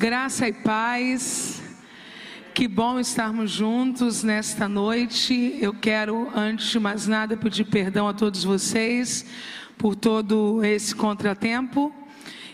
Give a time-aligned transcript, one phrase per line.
[0.00, 1.60] graça e paz.
[2.54, 5.58] Que bom estarmos juntos nesta noite.
[5.60, 9.26] Eu quero, antes de mais nada, pedir perdão a todos vocês
[9.76, 11.99] por todo esse contratempo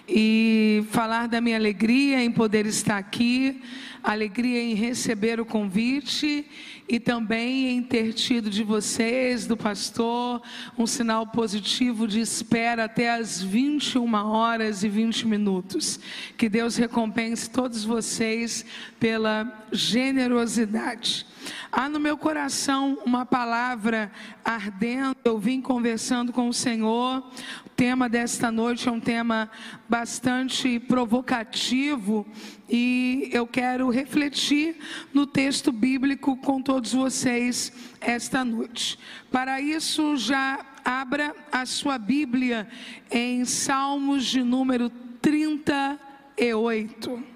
[0.08, 3.60] e falar da minha alegria em poder estar aqui,
[4.02, 6.46] alegria em receber o convite
[6.88, 10.40] e também em ter tido de vocês, do pastor,
[10.78, 15.98] um sinal positivo de espera até as 21 horas e 20 minutos.
[16.36, 18.64] Que Deus recompense todos vocês
[19.00, 21.26] pela generosidade.
[21.70, 24.10] Há no meu coração uma palavra
[24.44, 25.16] ardendo.
[25.24, 27.22] Eu vim conversando com o Senhor.
[27.64, 29.50] O tema desta noite é um tema
[29.88, 32.26] bastante provocativo
[32.68, 34.76] e eu quero refletir
[35.12, 38.98] no texto bíblico com todos vocês esta noite.
[39.30, 42.68] Para isso, já abra a sua Bíblia
[43.10, 44.88] em Salmos de número
[45.20, 47.35] 38.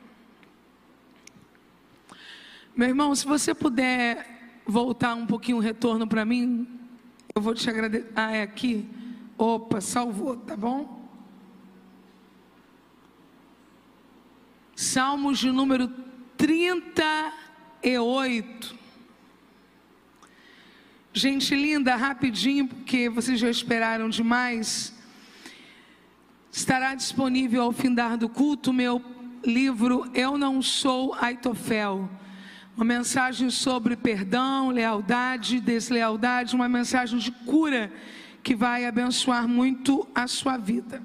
[2.77, 6.67] Meu irmão, se você puder voltar um pouquinho o retorno para mim,
[7.35, 8.11] eu vou te agradecer.
[8.15, 8.89] Ah, é aqui?
[9.37, 11.01] Opa, salvou, tá bom?
[14.77, 15.89] Salmos de número
[16.37, 18.79] 38.
[21.13, 24.95] Gente linda, rapidinho, porque vocês já esperaram demais.
[26.53, 29.03] Estará disponível ao findar do culto meu
[29.45, 32.09] livro Eu Não Sou Aitofel.
[32.81, 37.93] Uma mensagem sobre perdão, lealdade, deslealdade, uma mensagem de cura
[38.43, 41.03] que vai abençoar muito a sua vida.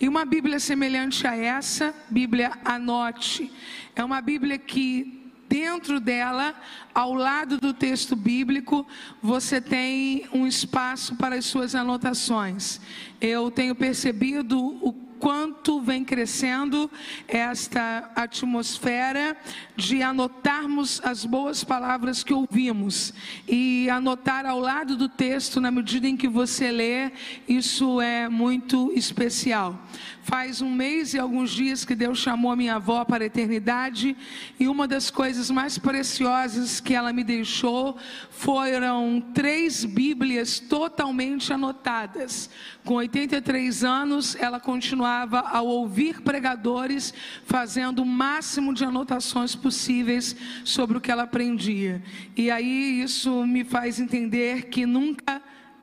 [0.00, 3.50] E uma Bíblia semelhante a essa, Bíblia Anote,
[3.96, 6.54] é uma Bíblia que dentro dela,
[6.94, 8.86] ao lado do texto bíblico,
[9.20, 12.80] você tem um espaço para as suas anotações.
[13.20, 16.90] Eu tenho percebido o quanto vem crescendo
[17.26, 19.36] esta atmosfera
[19.76, 23.12] de anotarmos as boas palavras que ouvimos
[23.46, 27.12] e anotar ao lado do texto na medida em que você lê,
[27.48, 29.78] isso é muito especial.
[30.22, 34.16] Faz um mês e alguns dias que Deus chamou a minha avó para a eternidade,
[34.58, 37.96] e uma das coisas mais preciosas que ela me deixou
[38.30, 42.50] foram três Bíblias totalmente anotadas.
[42.84, 44.58] Com 83 anos, ela
[45.06, 50.34] continuava a ouvir pregadores, fazendo o máximo de anotações possíveis
[50.64, 52.02] sobre o que ela aprendia.
[52.36, 55.40] E aí isso me faz entender que nunca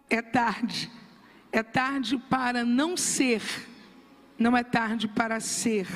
[0.09, 0.91] é tarde.
[1.51, 3.41] É tarde para não ser
[4.38, 5.88] não é tarde para ser.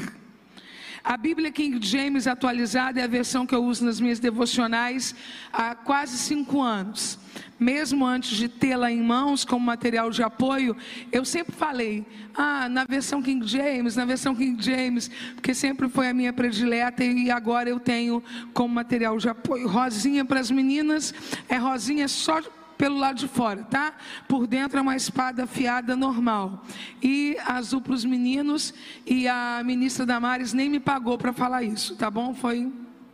[1.07, 5.15] A Bíblia King James atualizada é a versão que eu uso nas minhas devocionais
[5.53, 7.17] há quase cinco anos.
[7.57, 10.75] Mesmo antes de tê-la em mãos como material de apoio,
[11.09, 16.09] eu sempre falei, ah, na versão King James, na versão King James, porque sempre foi
[16.09, 18.21] a minha predileta e agora eu tenho
[18.53, 19.65] como material de apoio.
[19.65, 21.13] Rosinha para as meninas,
[21.47, 22.41] é rosinha só
[22.77, 23.93] pelo lado de fora, tá?
[24.27, 26.65] Por dentro é uma espada afiada normal.
[27.01, 28.73] E azul para os meninos,
[29.05, 32.33] e a ministra Damares nem me pagou para falar isso, tá bom?
[32.33, 32.71] Foi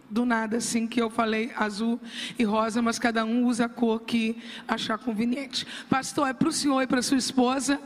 [0.09, 1.99] do nada assim que eu falei azul
[2.37, 4.37] e rosa, mas cada um usa a cor que
[4.67, 5.65] achar conveniente.
[5.89, 7.79] Pastor, é para o senhor e para sua esposa.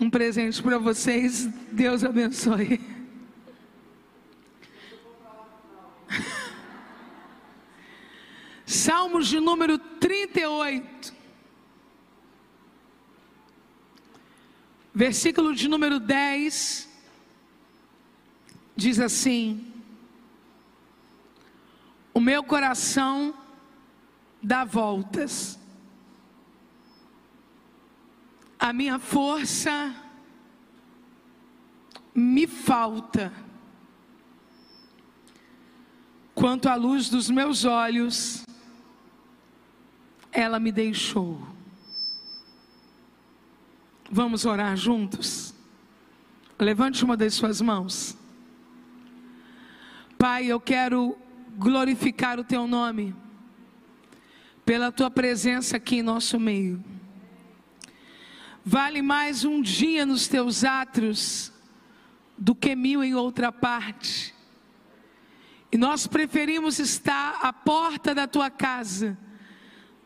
[0.00, 1.46] Um presente para vocês.
[1.70, 3.01] Deus abençoe.
[8.72, 11.12] Salmos de número 38.
[14.94, 16.88] Versículo de número 10
[18.74, 19.70] diz assim:
[22.14, 23.34] O meu coração
[24.42, 25.58] dá voltas,
[28.58, 29.94] a minha força
[32.14, 33.30] me falta,
[36.34, 38.42] quanto à luz dos meus olhos,
[40.32, 41.46] ela me deixou.
[44.10, 45.54] Vamos orar juntos?
[46.58, 48.16] Levante uma das suas mãos.
[50.16, 51.18] Pai, eu quero
[51.56, 53.14] glorificar o teu nome
[54.64, 56.82] pela tua presença aqui em nosso meio.
[58.64, 61.52] Vale mais um dia nos teus átrios
[62.38, 64.34] do que mil em outra parte.
[65.70, 69.18] E nós preferimos estar à porta da tua casa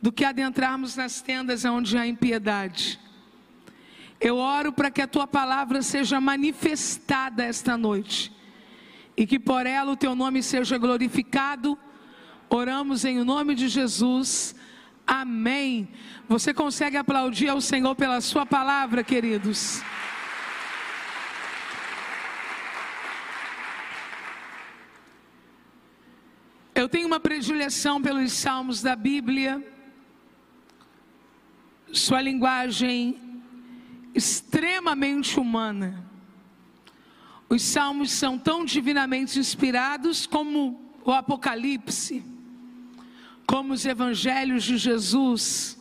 [0.07, 2.97] do que adentrarmos nas tendas onde há impiedade.
[4.21, 8.33] Eu oro para que a tua palavra seja manifestada esta noite
[9.17, 11.77] e que por ela o teu nome seja glorificado.
[12.49, 14.55] Oramos em nome de Jesus.
[15.05, 15.89] Amém.
[16.29, 19.83] Você consegue aplaudir ao Senhor pela sua palavra, queridos?
[26.73, 29.75] Eu tenho uma predileção pelos salmos da Bíblia,
[31.93, 33.19] sua linguagem
[34.15, 36.05] extremamente humana.
[37.49, 42.25] Os salmos são tão divinamente inspirados como o Apocalipse,
[43.47, 45.79] como os evangelhos de Jesus.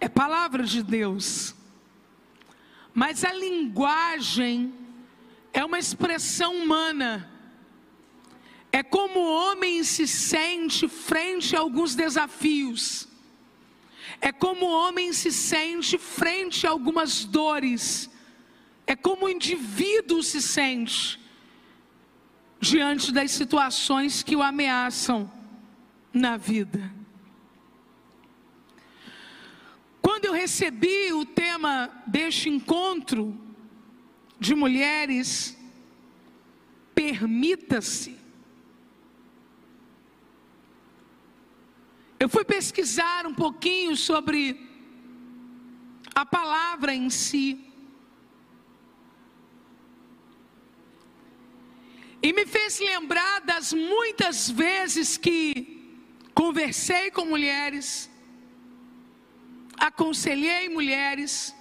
[0.00, 1.54] É palavra de Deus.
[2.92, 4.74] Mas a linguagem
[5.52, 7.30] é uma expressão humana.
[8.72, 13.06] É como o homem se sente frente a alguns desafios.
[14.20, 18.10] É como o homem se sente frente a algumas dores.
[18.86, 21.20] É como o indivíduo se sente
[22.60, 25.30] diante das situações que o ameaçam
[26.12, 26.92] na vida.
[30.00, 33.38] Quando eu recebi o tema deste encontro
[34.38, 35.56] de mulheres,
[36.94, 38.23] permita-se.
[42.24, 44.38] Eu fui pesquisar um pouquinho sobre
[46.20, 47.46] a palavra em si.
[52.22, 55.36] E me fez lembrar das muitas vezes que
[56.32, 58.08] conversei com mulheres,
[59.76, 61.54] aconselhei mulheres,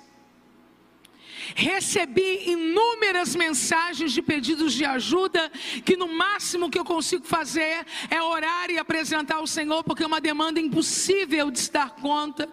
[1.55, 5.51] recebi inúmeras mensagens de pedidos de ajuda,
[5.85, 10.07] que no máximo que eu consigo fazer é orar e apresentar ao Senhor, porque é
[10.07, 12.49] uma demanda impossível de se dar conta.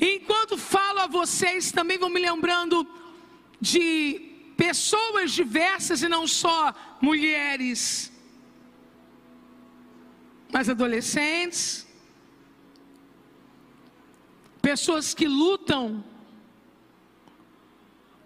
[0.00, 2.86] E enquanto falo a vocês, também vou me lembrando
[3.60, 4.20] de
[4.56, 8.12] pessoas diversas e não só mulheres,
[10.52, 11.87] mas adolescentes,
[14.60, 16.04] pessoas que lutam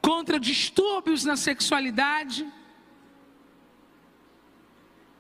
[0.01, 2.51] contra distúrbios na sexualidade.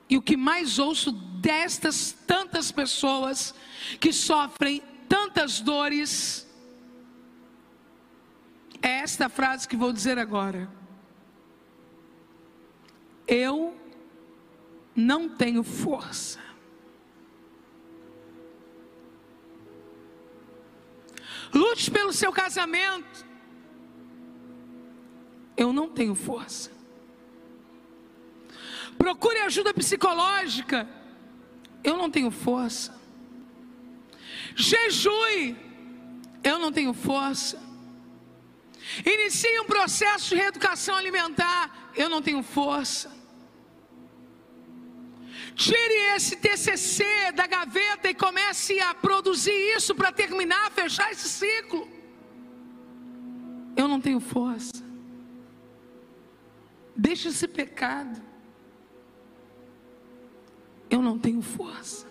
[0.09, 3.55] E o que mais ouço destas tantas pessoas
[4.01, 6.47] que sofrem tantas dores
[8.83, 10.69] é esta frase que vou dizer agora.
[13.27, 13.77] Eu
[14.95, 16.41] não tenho força.
[21.53, 23.27] Lute pelo seu casamento.
[25.57, 26.71] Eu não tenho força.
[28.97, 30.89] Procure ajuda psicológica.
[31.85, 32.99] Eu não tenho força.
[34.55, 35.57] Jejue.
[36.43, 37.61] Eu não tenho força.
[39.05, 41.93] Inicie um processo de reeducação alimentar.
[41.95, 43.22] Eu não tenho força.
[45.55, 47.05] Tire esse TCC
[47.35, 51.89] da gaveta e comece a produzir isso para terminar, fechar esse ciclo.
[53.77, 54.83] Eu não tenho força.
[56.97, 58.21] Deixe esse pecado.
[60.91, 62.07] Eu não tenho força.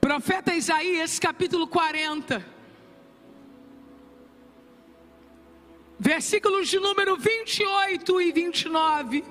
[0.00, 2.60] Profeta Isaías, capítulo 40.
[6.00, 9.22] versículos de número 28 e 29.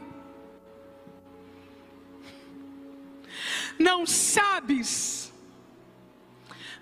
[3.79, 5.31] Não sabes,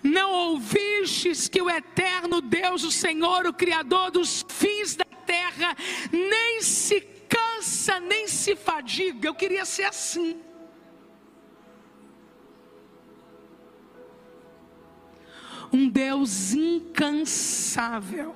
[0.02, 5.78] não ouvistes que o eterno Deus, o Senhor, o Criador dos fins da terra,
[6.12, 7.00] nem se
[7.30, 9.28] cansa, nem se fadiga.
[9.28, 10.42] Eu queria ser assim.
[15.72, 18.34] Um Deus incansável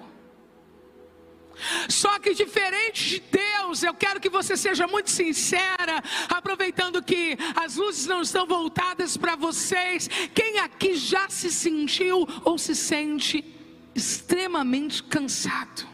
[1.92, 7.76] só que diferente de Deus, eu quero que você seja muito sincera, aproveitando que as
[7.76, 10.10] luzes não estão voltadas para vocês.
[10.34, 13.44] Quem aqui já se sentiu ou se sente
[13.94, 15.88] extremamente cansado?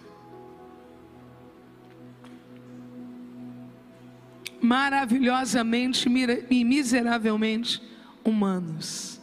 [4.62, 6.08] Maravilhosamente
[6.50, 7.82] e miseravelmente
[8.24, 9.20] humanos.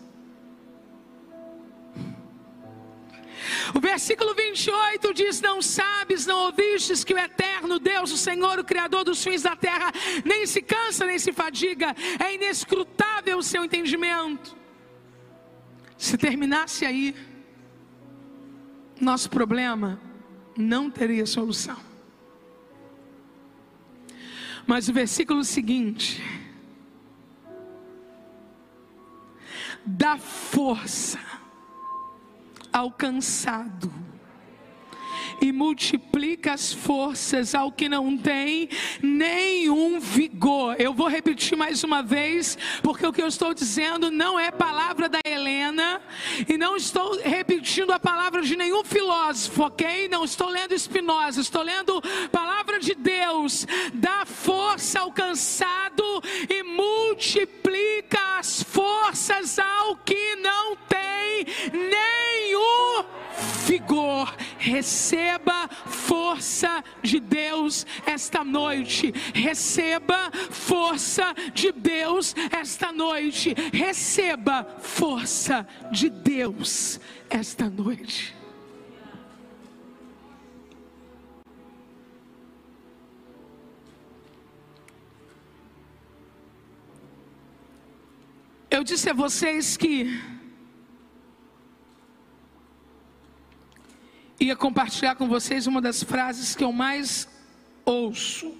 [3.74, 8.64] O versículo 28 diz: Não sabes, não ouvistes que o eterno Deus, o Senhor, o
[8.64, 9.92] Criador dos fins da terra,
[10.24, 14.56] nem se cansa, nem se fadiga, é inescrutável o seu entendimento.
[15.98, 17.16] Se terminasse aí,
[19.00, 20.00] nosso problema
[20.56, 21.78] não teria solução.
[24.66, 26.22] Mas o versículo seguinte,
[29.84, 31.18] dá força
[32.74, 33.88] alcançado
[35.44, 38.66] e multiplica as forças ao que não tem
[39.02, 40.74] nenhum vigor.
[40.78, 45.06] Eu vou repetir mais uma vez, porque o que eu estou dizendo não é palavra
[45.06, 46.00] da Helena,
[46.48, 50.08] e não estou repetindo a palavra de nenhum filósofo, ok?
[50.08, 52.00] Não estou lendo Spinoza, estou lendo
[52.32, 53.66] palavra de Deus.
[53.92, 63.04] Dá força ao cansado e multiplica as forças ao que não tem nenhum
[63.66, 64.34] vigor.
[64.58, 65.33] Receba
[65.86, 69.12] força de Deus esta noite.
[69.34, 73.54] Receba força de Deus esta noite.
[73.72, 77.00] Receba força de Deus
[77.30, 78.34] esta noite.
[88.70, 90.33] Eu disse a vocês que
[94.44, 97.28] ia compartilhar com vocês uma das frases que eu mais
[97.84, 98.54] ouço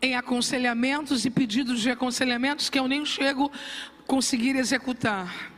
[0.00, 3.50] em aconselhamentos e pedidos de aconselhamentos que eu nem chego
[3.98, 5.52] a conseguir executar.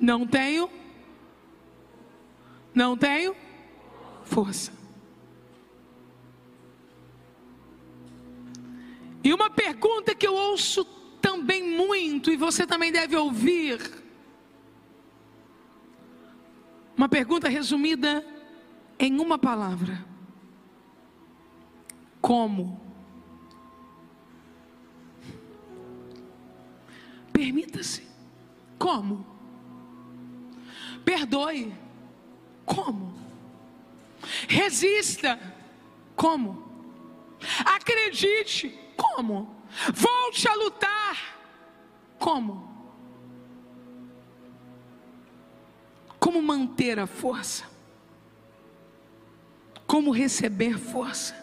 [0.00, 0.70] Não tenho,
[2.74, 3.34] não tenho
[4.24, 4.72] força.
[9.22, 10.84] E uma pergunta que eu ouço
[11.20, 13.97] também muito, e você também deve ouvir.
[16.98, 18.26] Uma pergunta resumida
[18.98, 20.04] em uma palavra:
[22.20, 22.80] Como?
[27.32, 28.04] Permita-se.
[28.80, 29.24] Como?
[31.04, 31.72] Perdoe.
[32.66, 33.16] Como?
[34.48, 35.38] Resista.
[36.16, 36.66] Como?
[37.64, 38.76] Acredite.
[38.96, 39.54] Como?
[39.94, 41.16] Volte a lutar.
[42.18, 42.77] Como?
[46.28, 47.64] Como manter a força?
[49.86, 51.34] Como receber força?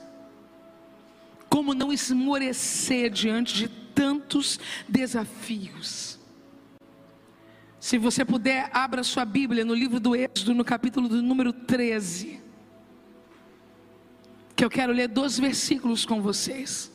[1.50, 6.20] Como não esmorecer diante de tantos desafios?
[7.80, 12.39] Se você puder, abra sua Bíblia no livro do Êxodo, no capítulo do número 13.
[14.56, 16.92] Que eu quero ler dois versículos com vocês.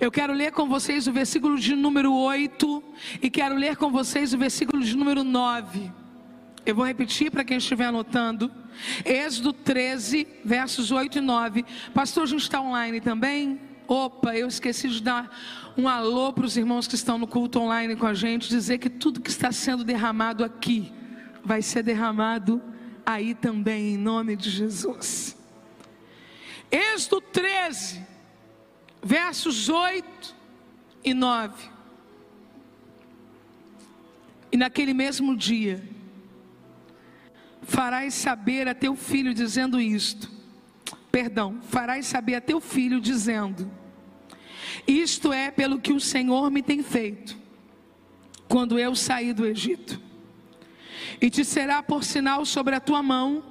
[0.00, 2.82] Eu quero ler com vocês o versículo de número 8
[3.22, 5.92] e quero ler com vocês o versículo de número 9.
[6.64, 8.50] Eu vou repetir para quem estiver anotando.
[9.04, 11.64] Êxodo 13, versos 8 e 9.
[11.92, 13.60] Pastor, a gente está online também?
[13.88, 15.28] Opa, eu esqueci de dar
[15.76, 18.88] um alô para os irmãos que estão no culto online com a gente, dizer que
[18.88, 20.92] tudo que está sendo derramado aqui
[21.44, 22.62] vai ser derramado
[23.04, 25.36] aí também, em nome de Jesus.
[26.70, 28.06] Êxodo 13,
[29.02, 30.34] versos 8
[31.04, 31.70] e 9.
[34.52, 35.82] E naquele mesmo dia,
[37.62, 40.30] farás saber a teu filho dizendo isto.
[41.10, 43.70] Perdão, farás saber a teu filho dizendo:
[44.86, 47.36] Isto é pelo que o Senhor me tem feito,
[48.48, 50.00] quando eu saí do Egito.
[51.20, 53.42] E te será por sinal sobre a tua mão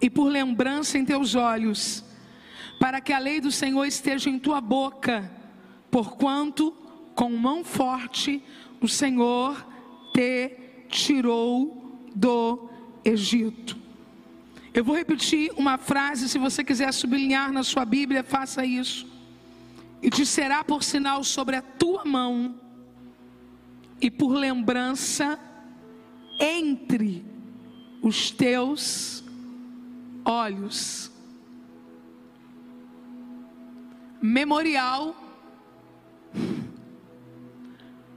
[0.00, 2.04] e por lembrança em teus olhos
[2.82, 5.30] para que a lei do Senhor esteja em tua boca,
[5.88, 6.72] porquanto
[7.14, 8.42] com mão forte
[8.80, 9.64] o Senhor
[10.12, 10.50] te
[10.88, 12.68] tirou do
[13.04, 13.78] Egito.
[14.74, 19.06] Eu vou repetir uma frase, se você quiser sublinhar na sua Bíblia, faça isso.
[20.02, 22.56] E te será por sinal sobre a tua mão
[24.00, 25.38] e por lembrança
[26.40, 27.24] entre
[28.02, 29.22] os teus
[30.24, 31.11] olhos.
[34.22, 35.16] Memorial.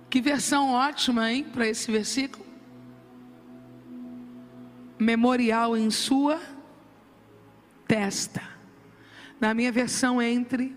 [0.10, 2.46] Que versão ótima, hein, para esse versículo.
[5.00, 6.40] Memorial em sua
[7.88, 8.42] testa.
[9.42, 10.74] Na minha versão, entre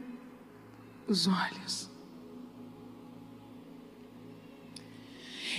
[1.06, 1.88] os olhos.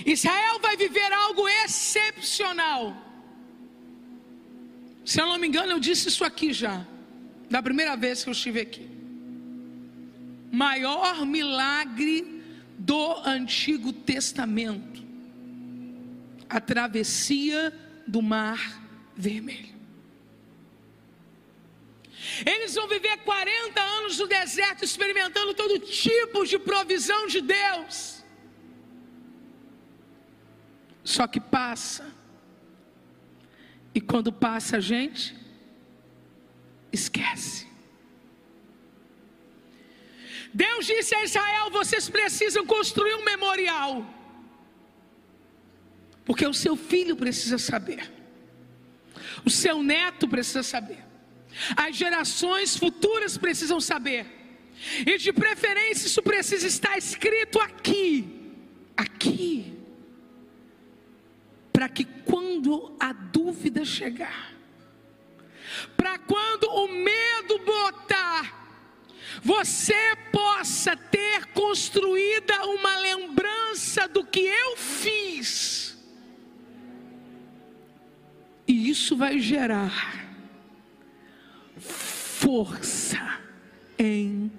[0.04, 2.94] Israel vai viver algo excepcional.
[5.04, 6.86] Se eu não me engano, eu disse isso aqui já,
[7.50, 8.99] da primeira vez que eu estive aqui
[10.50, 12.42] maior milagre
[12.78, 14.90] do Antigo Testamento
[16.50, 17.72] a travessia
[18.06, 18.82] do Mar
[19.14, 19.78] Vermelho.
[22.44, 28.24] Eles vão viver 40 anos no deserto, experimentando todo tipo de provisão de Deus.
[31.04, 32.12] Só que passa.
[33.94, 35.36] E quando passa a gente,
[36.92, 37.69] esquece.
[40.52, 44.04] Deus disse a Israel: vocês precisam construir um memorial,
[46.24, 48.10] porque o seu filho precisa saber.
[49.44, 50.98] O seu neto precisa saber.
[51.76, 54.26] As gerações futuras precisam saber.
[55.06, 58.54] E de preferência isso precisa estar escrito aqui.
[58.96, 59.76] Aqui.
[61.72, 64.52] Para que quando a dúvida chegar,
[65.96, 68.59] para quando o medo botar,
[69.42, 75.98] você possa ter construída uma lembrança do que eu fiz.
[78.66, 80.20] E isso vai gerar
[81.76, 83.40] força
[83.98, 84.50] em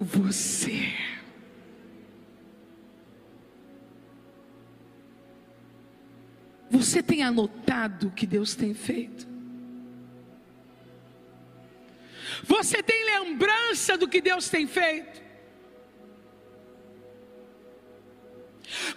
[0.00, 0.92] você.
[6.70, 9.31] Você tem anotado o que Deus tem feito?
[12.42, 15.22] Você tem lembrança do que Deus tem feito?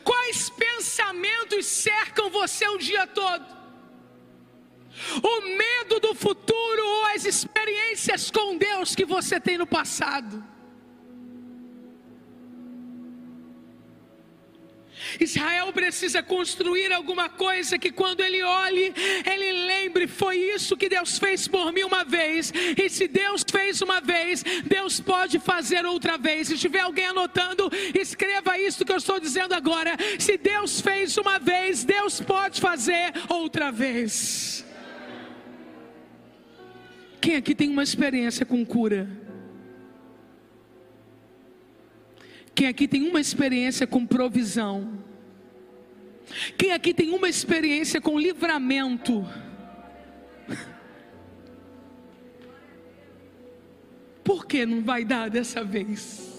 [0.04, 3.46] Quais pensamentos cercam você o dia todo?
[5.22, 10.55] O medo do futuro ou as experiências com Deus que você tem no passado?
[15.20, 18.94] Israel precisa construir alguma coisa que quando ele olhe,
[19.26, 23.82] ele lembre: foi isso que Deus fez por mim uma vez, e se Deus fez
[23.82, 26.48] uma vez, Deus pode fazer outra vez.
[26.48, 31.40] Se tiver alguém anotando, escreva isso que eu estou dizendo agora: se Deus fez uma
[31.40, 34.66] vez, Deus pode fazer outra vez.
[37.22, 39.10] Quem aqui tem uma experiência com cura?
[42.54, 45.04] Quem aqui tem uma experiência com provisão?
[46.58, 49.28] Quem aqui tem uma experiência com livramento?
[54.24, 56.34] Por que não vai dar dessa vez?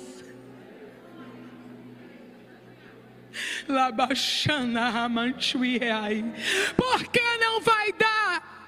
[6.77, 8.67] Por que não vai dar?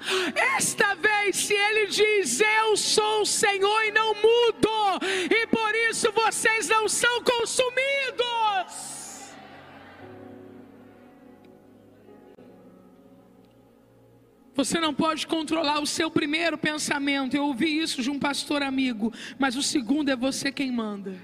[0.57, 6.13] Esta vez, se ele diz: Eu sou o Senhor e não mudo, e por isso
[6.13, 8.98] vocês não são consumidos.
[14.59, 17.37] Você não pode controlar o seu primeiro pensamento.
[17.37, 21.15] Eu ouvi isso de um pastor amigo, mas o segundo é você quem manda.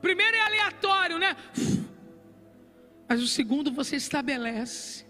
[0.00, 1.36] Primeiro é aleatório, né?
[3.06, 5.04] Mas o segundo você estabelece.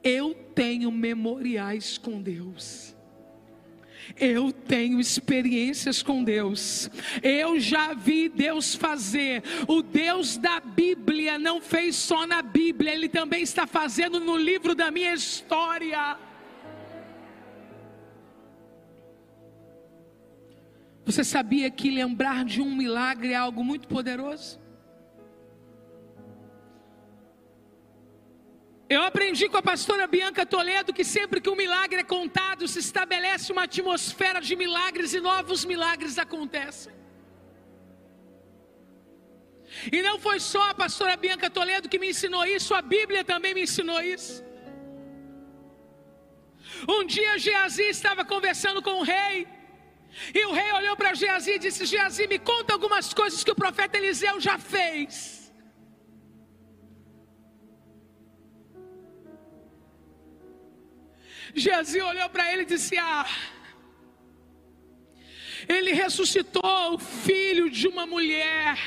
[0.00, 2.95] Eu tenho memoriais com Deus.
[4.18, 6.90] Eu tenho experiências com Deus.
[7.22, 9.42] Eu já vi Deus fazer.
[9.66, 14.74] O Deus da Bíblia não fez só na Bíblia, Ele também está fazendo no livro
[14.74, 16.18] da minha história.
[21.04, 24.65] Você sabia que lembrar de um milagre é algo muito poderoso?
[28.88, 32.78] Eu aprendi com a pastora Bianca Toledo que sempre que um milagre é contado, se
[32.78, 36.94] estabelece uma atmosfera de milagres e novos milagres acontecem.
[39.90, 43.54] E não foi só a pastora Bianca Toledo que me ensinou isso, a Bíblia também
[43.54, 44.44] me ensinou isso.
[46.88, 49.48] Um dia Geazi estava conversando com o rei,
[50.32, 53.54] e o rei olhou para Geazi e disse: Geazi, me conta algumas coisas que o
[53.54, 55.45] profeta Eliseu já fez.
[61.56, 63.26] Geazi olhou para ele e disse: Ah,
[65.66, 68.78] ele ressuscitou o filho de uma mulher,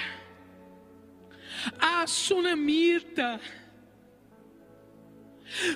[1.79, 3.41] a Sunamita.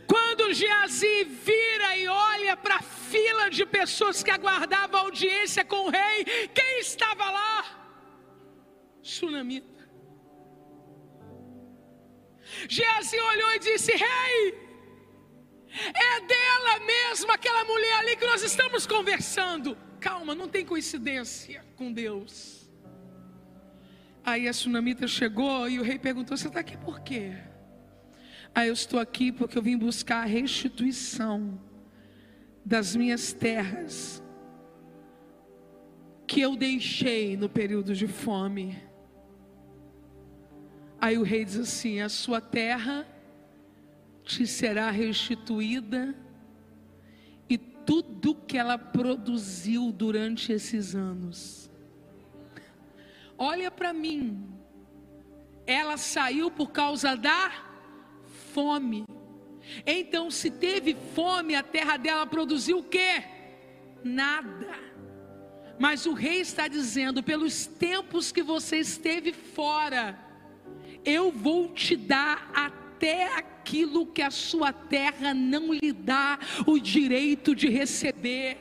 [0.05, 5.89] Quando Geazi vira e olha para a fila de pessoas que aguardavam audiência com o
[5.89, 7.65] rei, quem estava lá?
[9.01, 9.89] Sunamita.
[12.69, 14.62] Geazi olhou e disse: Rei,
[15.73, 19.77] é dela mesma, aquela mulher ali que nós estamos conversando.
[19.99, 22.69] Calma, não tem coincidência com Deus.
[24.23, 27.33] Aí a tsunamita chegou e o rei perguntou: Você está aqui por quê?
[28.53, 31.59] Aí eu estou aqui porque eu vim buscar a restituição
[32.63, 34.23] das minhas terras
[36.27, 38.81] que eu deixei no período de fome.
[41.01, 43.07] Aí o rei diz assim: A sua terra
[44.23, 46.15] te será restituída
[47.49, 51.69] e tudo que ela produziu durante esses anos.
[53.37, 54.47] Olha para mim,
[55.65, 57.51] ela saiu por causa da
[58.53, 59.03] fome.
[59.85, 63.23] Então, se teve fome, a terra dela produziu o quê?
[64.03, 64.77] Nada.
[65.79, 70.19] Mas o rei está dizendo: pelos tempos que você esteve fora,
[71.03, 76.37] eu vou te dar a até aqui aquilo que a sua terra não lhe dá
[76.67, 78.57] o direito de receber.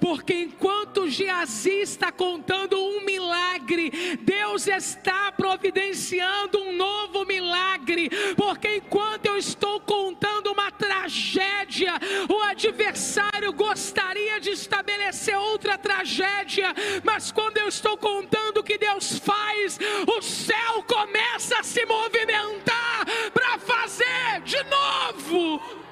[0.00, 8.10] Porque enquanto Geazi está contando um milagre, Deus está providenciando um novo milagre.
[8.36, 11.94] Porque enquanto eu estou contando uma tragédia,
[12.28, 19.18] o adversário gostaria de estabelecer outra tragédia, mas quando eu estou contando o que Deus
[19.18, 25.82] faz, o céu começa a se movimentar para fazer de novo.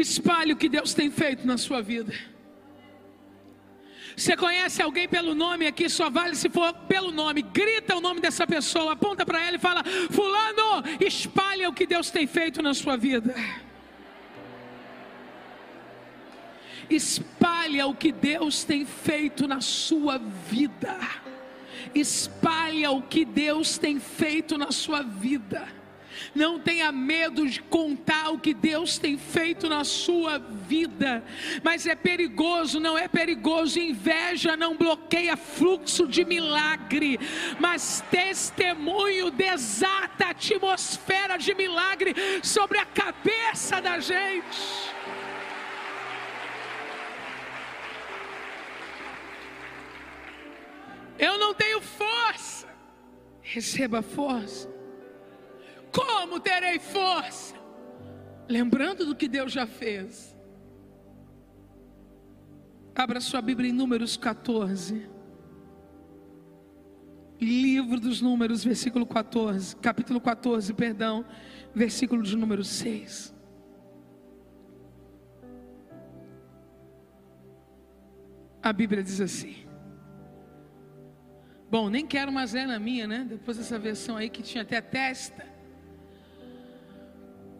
[0.00, 2.12] Espalhe o que Deus tem feito na sua vida.
[4.16, 7.40] Você conhece alguém pelo nome aqui, só vale se for pelo nome.
[7.40, 12.10] Grita o nome dessa pessoa, aponta para ela e fala: Fulano, espalha o que Deus
[12.10, 13.34] tem feito na sua vida.
[16.90, 20.98] Espalha o que Deus tem feito na sua vida.
[21.94, 25.77] Espalha o que Deus tem feito na sua vida.
[26.34, 31.24] Não tenha medo de contar o que Deus tem feito na sua vida.
[31.62, 33.78] Mas é perigoso, não é perigoso.
[33.78, 37.18] Inveja não bloqueia fluxo de milagre.
[37.58, 44.88] Mas testemunho desata a atmosfera de milagre sobre a cabeça da gente.
[51.18, 52.68] Eu não tenho força.
[53.42, 54.77] Receba força.
[55.98, 57.56] Como terei força?
[58.48, 60.36] Lembrando do que Deus já fez.
[62.94, 65.10] Abra sua Bíblia em Números 14.
[67.40, 71.24] Livro dos Números, versículo 14, capítulo 14, perdão,
[71.74, 73.34] versículo de número 6.
[78.62, 79.66] A Bíblia diz assim.
[81.70, 83.26] Bom, nem quero mais ler na minha, né?
[83.28, 85.57] Depois dessa versão aí que tinha até testa.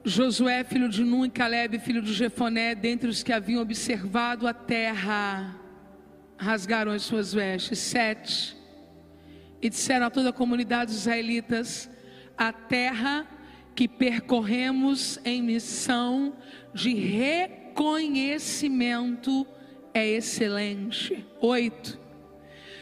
[0.09, 4.55] Josué, filho de Nun, e Caleb, filho de Jefoné, dentre os que haviam observado a
[4.55, 5.57] terra,
[6.37, 7.79] rasgaram as suas vestes.
[7.79, 8.59] Sete.
[9.61, 11.91] E disseram a toda a comunidade dos israelitas:
[12.37, 13.27] A terra
[13.75, 16.33] que percorremos em missão
[16.75, 19.47] de reconhecimento
[19.95, 21.25] é excelente.
[21.41, 22.08] Oito.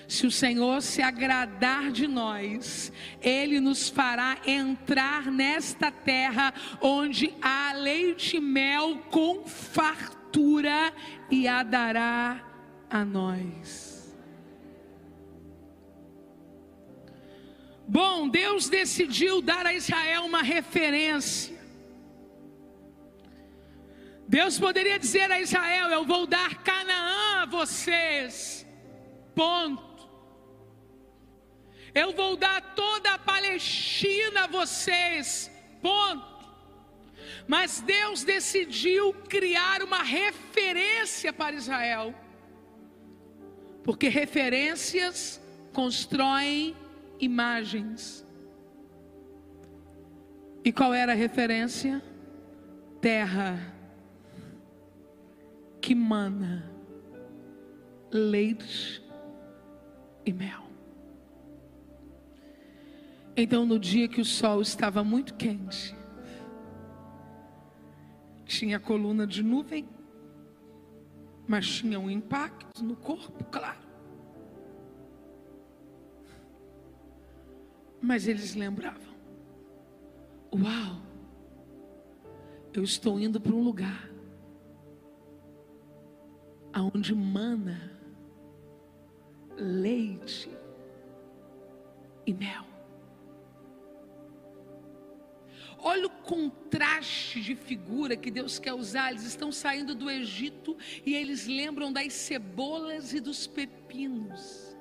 [0.09, 7.73] Se o Senhor se agradar de nós, Ele nos fará entrar nesta terra onde há
[7.73, 10.93] leite e mel com fartura
[11.31, 12.41] e a dará
[12.89, 14.15] a nós.
[17.89, 21.57] Bom, Deus decidiu dar a Israel uma referência.
[24.29, 28.67] Deus poderia dizer a Israel: Eu vou dar Canaã a vocês.
[29.35, 29.86] Ponto.
[31.97, 35.51] Eu vou dar toda a Palestina a vocês.
[35.81, 36.37] Ponto.
[37.49, 42.15] Mas Deus decidiu criar uma referência para Israel.
[43.83, 45.41] Porque referências
[45.73, 46.77] constroem
[47.19, 48.23] imagens.
[50.63, 52.03] E qual era a referência?
[53.01, 53.75] Terra
[55.81, 56.71] que mana
[58.11, 59.03] leite
[60.27, 60.66] e mel.
[63.37, 65.95] Então, no dia que o sol estava muito quente,
[68.47, 69.87] tinha coluna de nuvem,
[71.47, 73.85] mas tinha um impacto no corpo, claro.
[78.01, 79.15] Mas eles lembravam:
[80.55, 81.03] Uau,
[82.73, 84.09] eu estou indo para um lugar
[86.73, 87.91] aonde mana
[89.57, 90.51] leite
[92.27, 92.76] e mel.
[95.89, 99.13] Olha o contraste de figura que Deus quer usar.
[99.13, 104.77] Eles estão saindo do Egito e eles lembram das cebolas e dos pepinos.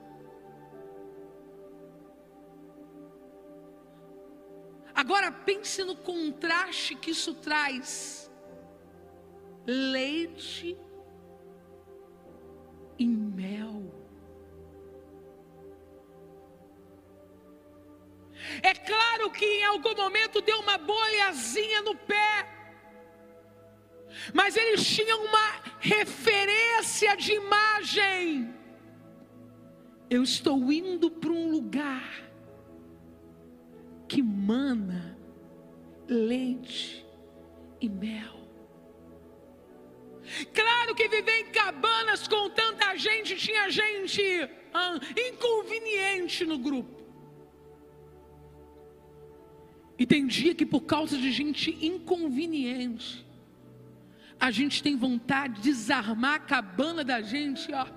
[4.96, 8.32] Agora pense no contraste que isso traz:
[9.68, 10.76] leite
[12.98, 13.95] e mel.
[18.62, 22.48] É claro que em algum momento deu uma bolhazinha no pé.
[24.34, 28.54] Mas eles tinham uma referência de imagem.
[30.10, 32.24] Eu estou indo para um lugar
[34.08, 35.18] que mana
[36.08, 37.06] leite
[37.82, 38.36] e mel.
[40.54, 44.22] Claro que viver em cabanas com tanta gente, tinha gente
[44.74, 47.05] ah, inconveniente no grupo.
[49.98, 53.26] E tem dia que por causa de gente inconveniente,
[54.40, 57.88] a gente tem vontade de desarmar a cabana da gente, ó.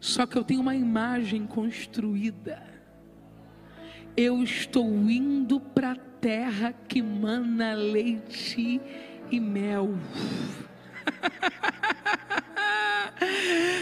[0.00, 2.66] Só que eu tenho uma imagem construída.
[4.16, 8.80] Eu estou indo para a terra que mana leite
[9.30, 9.90] e mel.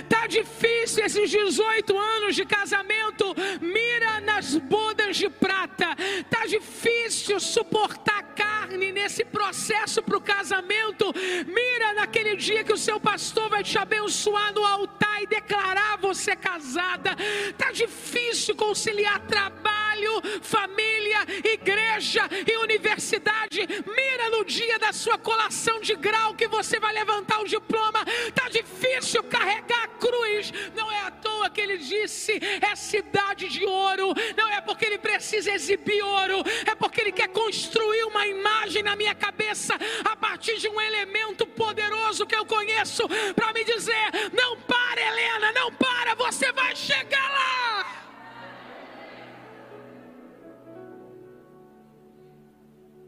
[0.08, 3.34] Tá difícil esses 18 anos de casamento.
[3.60, 5.96] Mira nas bodas de prata.
[6.30, 11.12] Tá difícil suportar carne nesse processo para o casamento.
[11.46, 16.34] Mira naquele dia que o seu pastor vai te abençoar no altar e declarar você
[16.34, 17.16] casada.
[17.56, 23.60] Tá difícil conciliar trabalho, família, igreja e universidade.
[23.86, 28.04] Mira no dia da sua colação de grau que você vai levantar o diploma.
[28.34, 28.77] Tá difícil
[29.22, 30.52] carregar a cruz.
[30.74, 34.14] Não é à toa que ele disse: é cidade de ouro.
[34.36, 38.96] Não é porque ele precisa exibir ouro, é porque ele quer construir uma imagem na
[38.96, 44.56] minha cabeça a partir de um elemento poderoso que eu conheço para me dizer: não
[44.60, 47.98] para, Helena, não para, você vai chegar lá.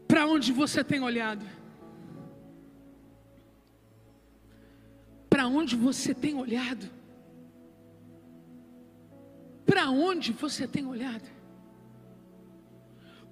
[0.07, 1.60] Para onde você tem olhado?
[5.61, 6.89] Onde você tem olhado?
[9.65, 11.29] Para onde você tem olhado?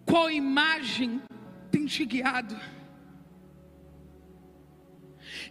[0.06, 1.22] Qual imagem
[1.72, 2.56] tem te guiado?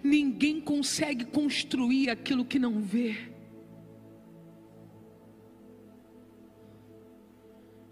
[0.02, 3.32] Ninguém consegue construir aquilo que não vê.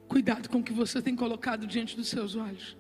[0.09, 2.77] Cuidado com o que você tem colocado diante dos seus olhos.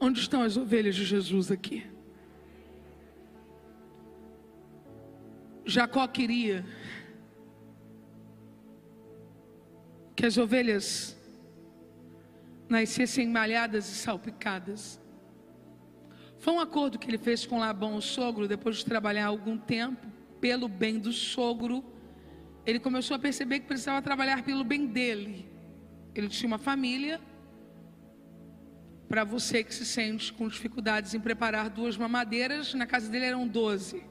[0.00, 1.97] Onde estão as ovelhas de Jesus aqui?
[5.68, 6.64] Jacó queria
[10.16, 11.16] que as ovelhas
[12.68, 15.00] nascessem malhadas e salpicadas.
[16.38, 20.06] Foi um acordo que ele fez com Labão, o sogro, depois de trabalhar algum tempo
[20.40, 21.84] pelo bem do sogro.
[22.64, 25.48] Ele começou a perceber que precisava trabalhar pelo bem dele.
[26.14, 27.20] Ele tinha uma família.
[29.06, 33.46] Para você que se sente com dificuldades em preparar duas mamadeiras, na casa dele eram
[33.46, 34.02] doze.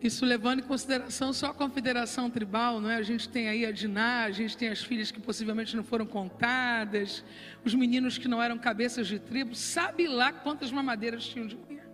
[0.00, 2.96] Isso levando em consideração só a confederação tribal, não é?
[2.96, 6.06] A gente tem aí a Diná, a gente tem as filhas que possivelmente não foram
[6.06, 7.24] contadas,
[7.64, 11.90] os meninos que não eram cabeças de tribo, sabe lá quantas mamadeiras tinham de mulher.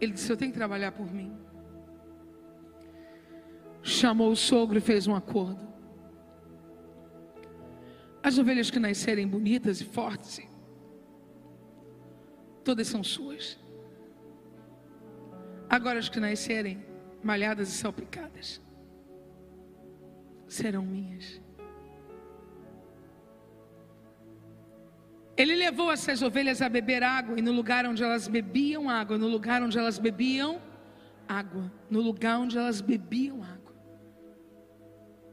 [0.00, 1.32] Ele disse: Eu tenho que trabalhar por mim.
[3.80, 5.64] Chamou o sogro e fez um acordo.
[8.20, 10.40] As ovelhas que nascerem bonitas e fortes,
[12.64, 13.62] todas são suas.
[15.76, 16.84] Agora as que nascerem
[17.20, 18.62] malhadas e salpicadas
[20.46, 21.42] serão minhas.
[25.36, 29.26] Ele levou essas ovelhas a beber água, e no lugar onde elas bebiam água, no
[29.26, 30.62] lugar onde elas bebiam
[31.26, 33.53] água, no lugar onde elas bebiam água.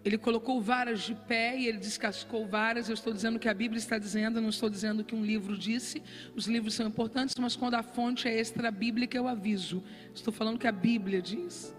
[0.04, 2.90] Ele colocou varas de pé e ele descascou varas.
[2.90, 5.24] Eu estou dizendo o que a Bíblia está dizendo, não estou dizendo o que um
[5.24, 6.02] livro disse.
[6.36, 9.84] Os livros são importantes, mas quando a fonte é extra bíblica, eu aviso.
[10.14, 11.76] Estou falando o que a Bíblia diz.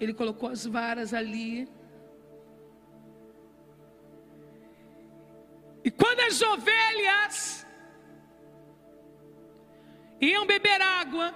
[0.00, 1.68] Ele colocou as varas ali.
[5.84, 7.66] E quando as ovelhas
[10.20, 11.34] iam beber água,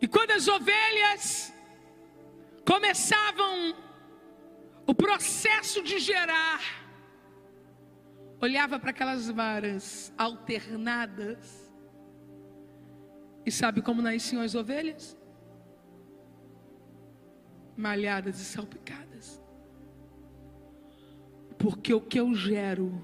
[0.00, 1.52] e quando as ovelhas
[2.66, 3.76] começavam
[4.86, 6.60] o processo de gerar,
[8.40, 11.72] olhava para aquelas varas alternadas,
[13.46, 15.16] e sabe como nasciam as ovelhas?
[17.76, 19.40] Malhadas e salpicadas.
[21.56, 23.00] Porque o que eu gero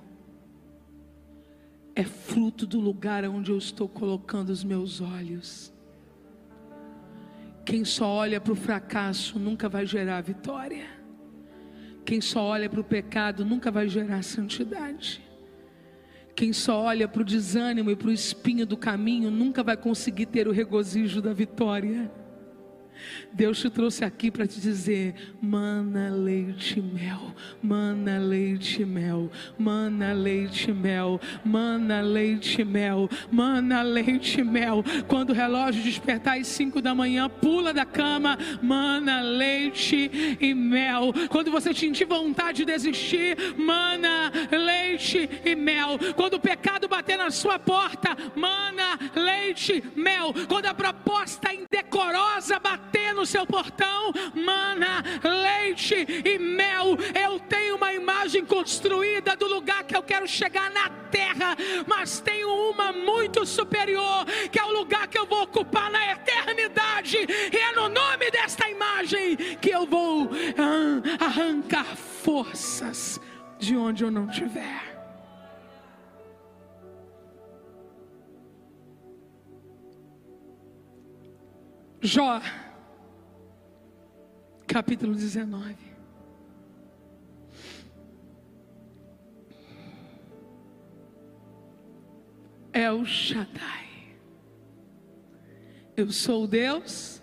[1.94, 5.71] é fruto do lugar onde eu estou colocando os meus olhos.
[7.64, 10.86] Quem só olha para o fracasso nunca vai gerar vitória.
[12.04, 15.22] Quem só olha para o pecado nunca vai gerar santidade.
[16.34, 20.26] Quem só olha para o desânimo e para o espinho do caminho nunca vai conseguir
[20.26, 22.10] ter o regozijo da vitória.
[23.32, 30.72] Deus te trouxe aqui para te dizer: mana leite mel, mana leite mel, mana leite
[30.72, 34.84] mel, mana leite mel, mana leite mel.
[35.08, 41.12] Quando o relógio despertar às cinco da manhã, pula da cama, mana leite e mel.
[41.30, 45.98] Quando você sentir vontade de desistir, mana leite e mel.
[46.14, 50.34] Quando o pecado bater na sua porta, mana leite, mel.
[50.48, 56.96] Quando a proposta indecorosa bater bater no seu portão, mana, leite e mel.
[57.14, 62.48] Eu tenho uma imagem construída do lugar que eu quero chegar na terra, mas tenho
[62.70, 67.18] uma muito superior, que é o lugar que eu vou ocupar na eternidade.
[67.52, 73.20] E é no nome desta imagem que eu vou ah, arrancar forças
[73.58, 74.92] de onde eu não tiver.
[82.04, 82.42] Jó,
[84.72, 85.76] capítulo 19.
[92.72, 94.16] É o Shaddai.
[95.94, 97.22] Eu sou o Deus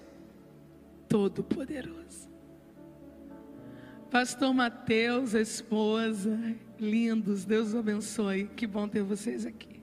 [1.07, 2.29] Todo-Poderoso.
[4.11, 6.39] Pastor Mateus, a esposa,
[6.79, 8.47] lindos, Deus abençoe.
[8.55, 9.81] Que bom ter vocês aqui.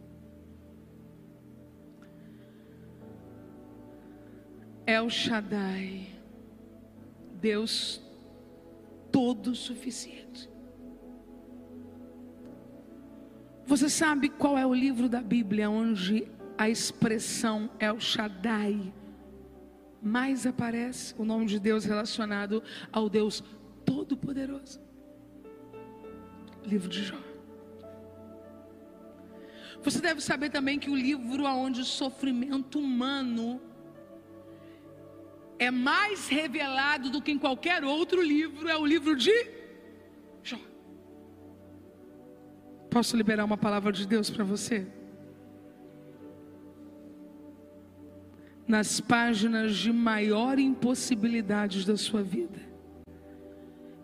[4.86, 6.15] El Shaddai,
[7.46, 8.02] Deus
[9.12, 10.50] todo suficiente.
[13.64, 16.26] Você sabe qual é o livro da Bíblia onde
[16.58, 18.92] a expressão El Shaddai
[20.02, 23.44] mais aparece o nome de Deus relacionado ao Deus
[23.84, 24.80] Todo-Poderoso?
[26.64, 27.20] Livro de Jó.
[29.84, 33.60] Você deve saber também que o livro onde o sofrimento humano
[35.58, 39.32] é mais revelado do que em qualquer outro livro, é o livro de
[40.42, 40.58] Jó.
[42.90, 44.86] Posso liberar uma palavra de Deus para você?
[48.66, 52.58] Nas páginas de maior impossibilidades da sua vida,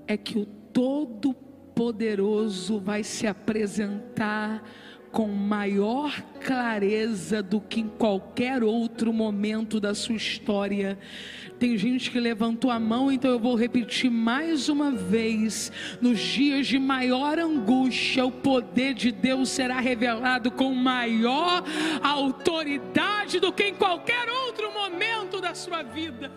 [0.07, 4.63] é que o Todo-Poderoso vai se apresentar
[5.13, 6.11] com maior
[6.43, 10.99] clareza do que em qualquer outro momento da sua história.
[11.59, 15.71] Tem gente que levantou a mão, então eu vou repetir mais uma vez.
[16.01, 21.63] Nos dias de maior angústia, o poder de Deus será revelado com maior
[22.03, 26.33] autoridade do que em qualquer outro momento da sua vida.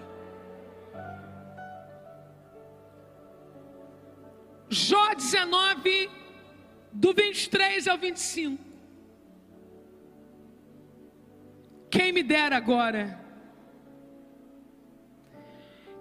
[4.69, 6.09] Jó 19,
[6.95, 8.63] do 23 ao 25.
[11.91, 13.21] Quem me dera agora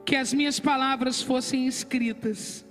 [0.06, 2.64] que as minhas palavras fossem escritas.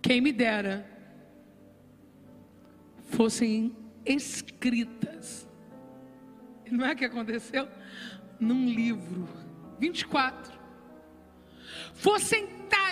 [0.00, 0.88] Quem me dera
[3.08, 3.74] fossem
[4.04, 5.48] escritas.
[6.70, 7.68] Não é que aconteceu?
[8.38, 9.28] Num livro.
[9.78, 10.56] 24.
[11.94, 12.46] Fossem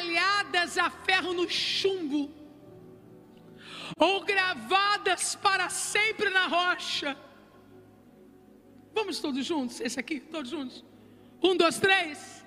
[0.04, 2.30] talhadas a ferro no chumbo
[3.98, 7.16] ou gravadas para sempre na rocha.
[8.92, 9.80] Vamos todos juntos?
[9.80, 10.84] Esse aqui, todos juntos.
[11.42, 12.44] Um, dois, três.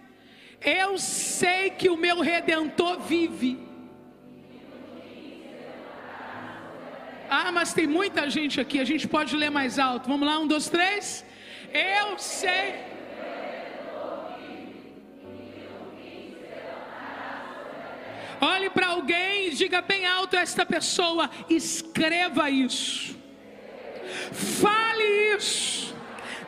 [0.61, 3.65] Eu sei que o meu redentor vive.
[7.29, 10.07] Ah, mas tem muita gente aqui, a gente pode ler mais alto.
[10.07, 11.25] Vamos lá, um, dois, três.
[11.73, 12.86] Eu sei.
[18.39, 23.15] Olhe para alguém e diga bem alto a esta pessoa: escreva isso,
[24.31, 25.95] fale isso,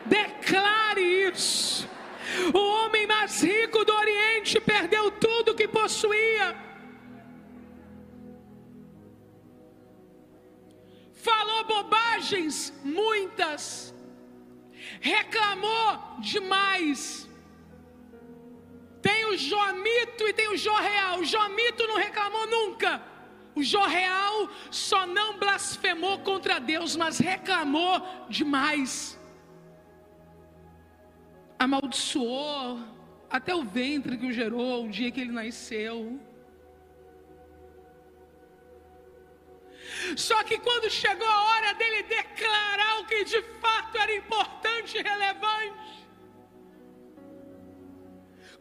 [0.06, 1.88] declare isso.
[2.54, 6.56] O homem mais rico do Oriente perdeu tudo que possuía.
[11.12, 13.94] Falou bobagens, muitas.
[15.00, 17.29] Reclamou demais
[19.02, 21.20] tem o Jó mito e tem o Jó real.
[21.20, 23.02] O Jó mito não reclamou nunca.
[23.54, 29.18] O Jó real só não blasfemou contra Deus, mas reclamou demais.
[31.58, 32.80] Amaldiçoou
[33.28, 36.20] até o ventre que o gerou, o dia que ele nasceu.
[40.16, 45.02] Só que quando chegou a hora dele declarar o que de fato era importante e
[45.02, 45.99] relevante,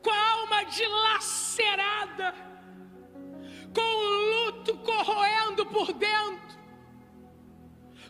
[0.02, 2.34] com a alma dilacerada,
[3.74, 6.58] com o luto corroendo por dentro,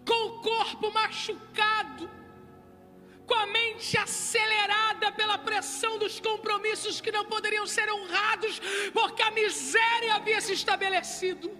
[0.05, 2.09] com o corpo machucado,
[3.25, 8.59] com a mente acelerada pela pressão dos compromissos que não poderiam ser honrados,
[8.91, 11.51] porque a miséria havia se estabelecido.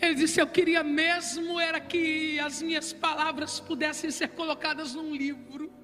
[0.00, 5.79] Ele disse: Eu queria mesmo era que as minhas palavras pudessem ser colocadas num livro.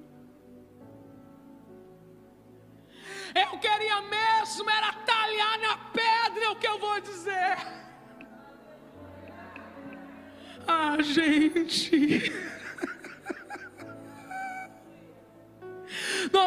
[3.37, 7.57] Eu queria mesmo era talhar na pedra é o que eu vou dizer.
[10.67, 12.31] Ah, gente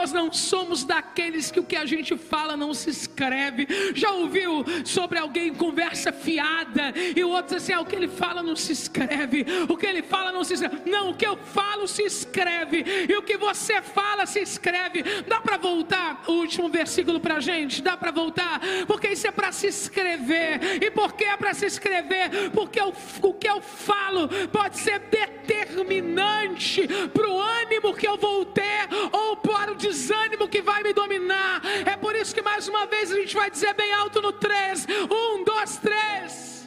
[0.01, 3.69] nós não somos daqueles que o que a gente fala não se escreve.
[3.95, 8.09] Já ouviu sobre alguém conversa fiada e o outro diz assim: ah, o que ele
[8.09, 10.89] fala não se escreve, o que ele fala não se escreve.
[10.89, 15.03] Não, o que eu falo se escreve e o que você fala se escreve.
[15.29, 17.83] Dá para voltar o último versículo para gente?
[17.83, 18.59] Dá para voltar?
[18.87, 20.83] Porque isso é para se escrever.
[20.83, 22.51] E por que é para se escrever?
[22.55, 28.47] Porque o, o que eu falo pode ser determinante para o ânimo que eu vou
[28.47, 31.61] ter ou para o desânimo que vai me dominar.
[31.93, 34.87] É por isso que mais uma vez a gente vai dizer bem alto no 3:
[35.11, 36.61] 1, 2, 3.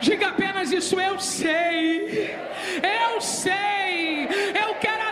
[0.00, 2.34] Diga apenas isso, eu sei.
[3.06, 4.28] Eu sei.
[4.62, 5.03] Eu quero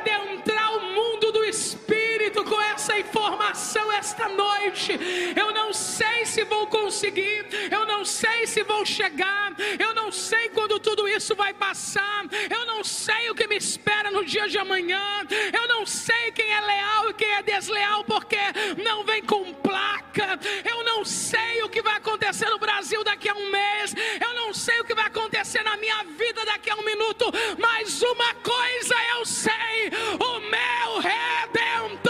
[2.82, 4.98] essa informação esta noite.
[5.36, 7.46] Eu não sei se vou conseguir.
[7.70, 9.52] Eu não sei se vou chegar.
[9.78, 12.24] Eu não sei quando tudo isso vai passar.
[12.50, 15.24] Eu não sei o que me espera no dia de amanhã.
[15.52, 18.42] Eu não sei quem é leal e quem é desleal, porque
[18.84, 20.40] não vem com placa.
[20.68, 23.94] Eu não sei o que vai acontecer no Brasil daqui a um mês.
[24.20, 27.26] Eu não sei o que vai acontecer na minha vida daqui a um minuto.
[27.58, 32.01] Mas uma coisa eu sei: o meu redentor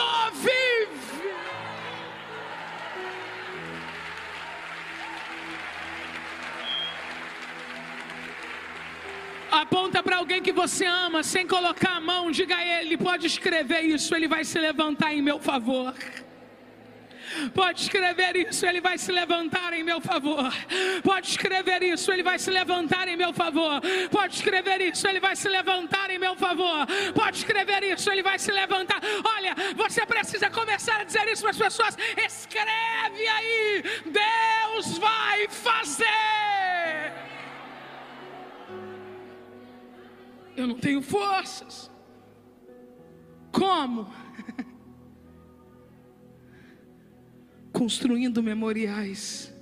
[9.53, 13.82] Aponta para alguém que você ama, sem colocar a mão, diga a ele: pode escrever
[13.82, 15.94] isso, ele vai se levantar em meu favor.
[17.55, 20.53] Pode escrever isso, ele vai se levantar em meu favor.
[21.03, 23.80] Pode escrever isso, ele vai se levantar em meu favor.
[24.11, 26.86] Pode escrever isso, ele vai se levantar em meu favor.
[27.14, 29.00] Pode escrever isso, ele vai se levantar.
[29.36, 31.96] Olha, você precisa começar a dizer isso para as pessoas.
[32.16, 36.71] Escreve aí, Deus vai fazer.
[40.57, 41.90] Eu não tenho forças.
[43.50, 44.07] Como?
[47.72, 49.53] construindo memoriais,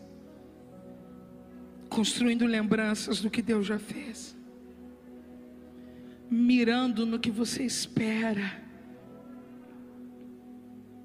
[1.89, 4.37] construindo lembranças do que Deus já fez,
[6.31, 8.61] mirando no que você espera,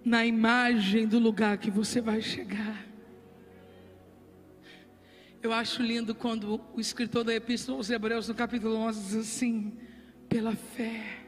[0.04, 2.86] na imagem do lugar que você vai chegar.
[5.46, 9.78] Eu acho lindo quando o escritor da Epístola aos Hebreus, no capítulo 11, diz assim:
[10.28, 11.20] pela fé.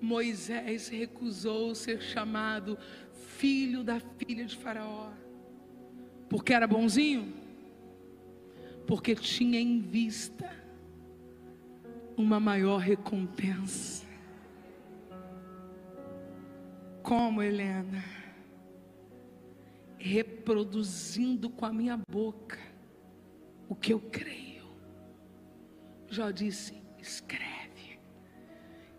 [0.00, 2.78] Moisés recusou ser chamado
[3.36, 5.10] filho da filha de Faraó.
[6.28, 7.34] Porque era bonzinho?
[8.86, 10.48] Porque tinha em vista
[12.16, 14.06] uma maior recompensa.
[17.02, 18.04] Como, Helena?
[19.98, 22.67] Reproduzindo com a minha boca
[23.68, 24.66] o que eu creio.
[26.08, 28.00] Já disse, escreve.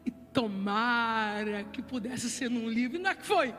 [0.05, 2.99] E tomara que pudesse ser num livro.
[2.99, 3.53] Não é que foi?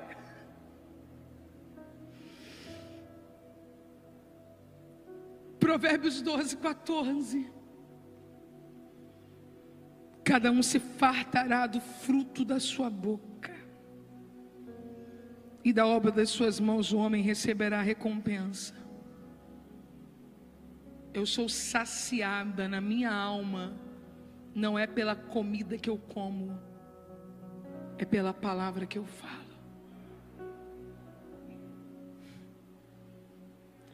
[5.58, 7.52] Provérbios 12, 14.
[10.24, 13.52] Cada um se fartará do fruto da sua boca,
[15.64, 18.79] e da obra das suas mãos o homem receberá recompensa.
[21.12, 23.74] Eu sou saciada na minha alma,
[24.54, 26.58] não é pela comida que eu como,
[27.98, 29.50] é pela palavra que eu falo.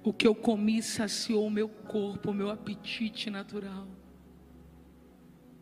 [0.05, 3.89] O que eu comi saciou o meu corpo, o meu apetite natural.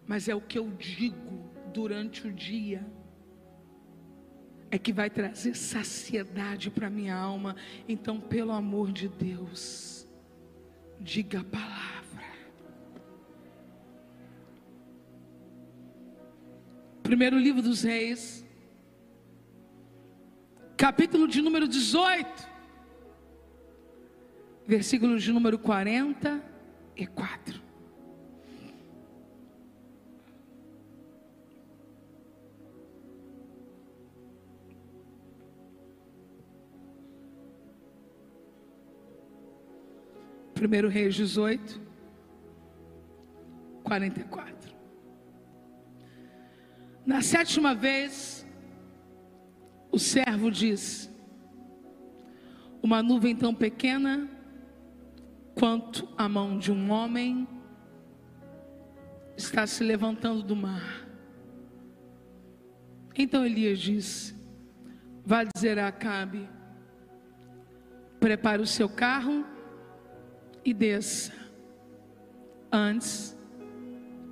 [0.07, 2.85] Mas é o que eu digo durante o dia
[4.75, 7.55] é que vai trazer saciedade para minha alma.
[7.89, 9.94] Então, pelo amor de Deus,
[11.01, 11.85] diga a palavra.
[17.03, 18.45] Primeiro livro dos Reis,
[20.77, 22.55] capítulo de número 18
[24.67, 27.63] versículo de número 44.
[40.65, 41.79] Primeiro Reis 18,
[43.83, 44.75] 44.
[47.05, 48.47] Na sétima vez,
[49.93, 51.11] o servo diz:
[52.83, 54.27] Uma nuvem tão pequena
[55.55, 57.47] quanto a mão de um homem
[59.37, 61.07] está se levantando do mar.
[63.15, 64.35] Então Elias disse:
[65.27, 66.49] Vá dizer a Acabe:
[68.19, 69.53] prepare o seu carro
[70.65, 71.33] e desça.
[72.73, 73.37] Antes,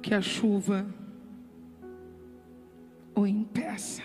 [0.03, 0.87] que a chuva
[3.15, 4.03] o impeça.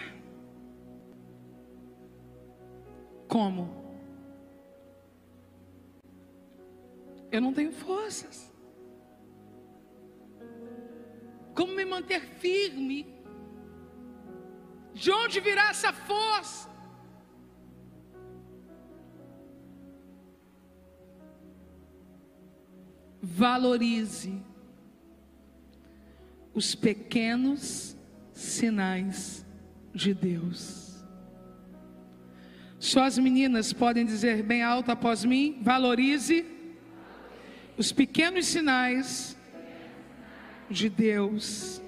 [3.27, 3.85] Como?
[7.31, 8.53] Eu não tenho forças.
[11.55, 13.15] Como me manter firme?
[14.93, 16.69] De onde virá essa força?
[23.29, 24.41] Valorize
[26.53, 27.95] os pequenos
[28.33, 29.45] sinais
[29.93, 31.05] de Deus.
[32.79, 36.45] Só as meninas podem dizer bem alto após mim: valorize
[37.77, 39.37] os pequenos sinais
[40.69, 41.81] de Deus.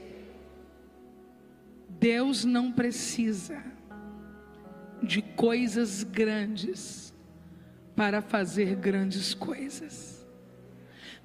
[1.87, 3.63] Deus não precisa
[5.01, 7.13] de coisas grandes
[7.95, 10.18] para fazer grandes coisas.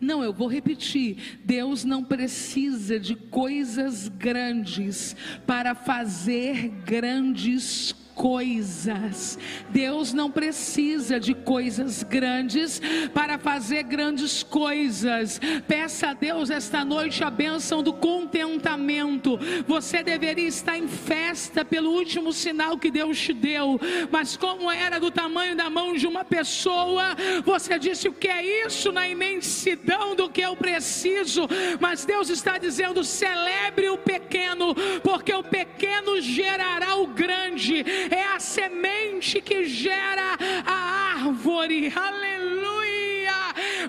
[0.01, 1.41] Não, eu vou repetir.
[1.45, 5.17] Deus não precisa de coisas grandes
[5.47, 9.39] para fazer grandes coisas coisas.
[9.71, 12.81] Deus não precisa de coisas grandes
[13.13, 15.41] para fazer grandes coisas.
[15.67, 19.39] Peça a Deus esta noite a bênção do contentamento.
[19.67, 24.99] Você deveria estar em festa pelo último sinal que Deus te deu, mas como era
[24.99, 30.15] do tamanho da mão de uma pessoa, você disse o que é isso na imensidão
[30.15, 31.49] do que eu preciso.
[31.81, 38.41] Mas Deus está dizendo: celebre o pequeno, porque o pequeno gerará o grande é a
[38.41, 40.37] semente que gera
[40.67, 41.93] a árvore.
[41.95, 42.65] Aleluia!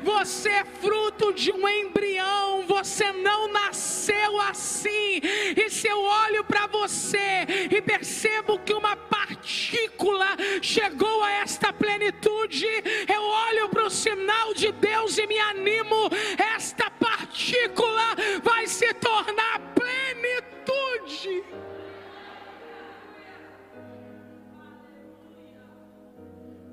[0.03, 5.21] Você é fruto de um embrião, você não nasceu assim.
[5.55, 12.67] E se eu olho para você e percebo que uma partícula chegou a esta plenitude,
[13.11, 16.09] eu olho para o sinal de Deus e me animo.
[16.55, 21.43] Esta partícula vai se tornar plenitude.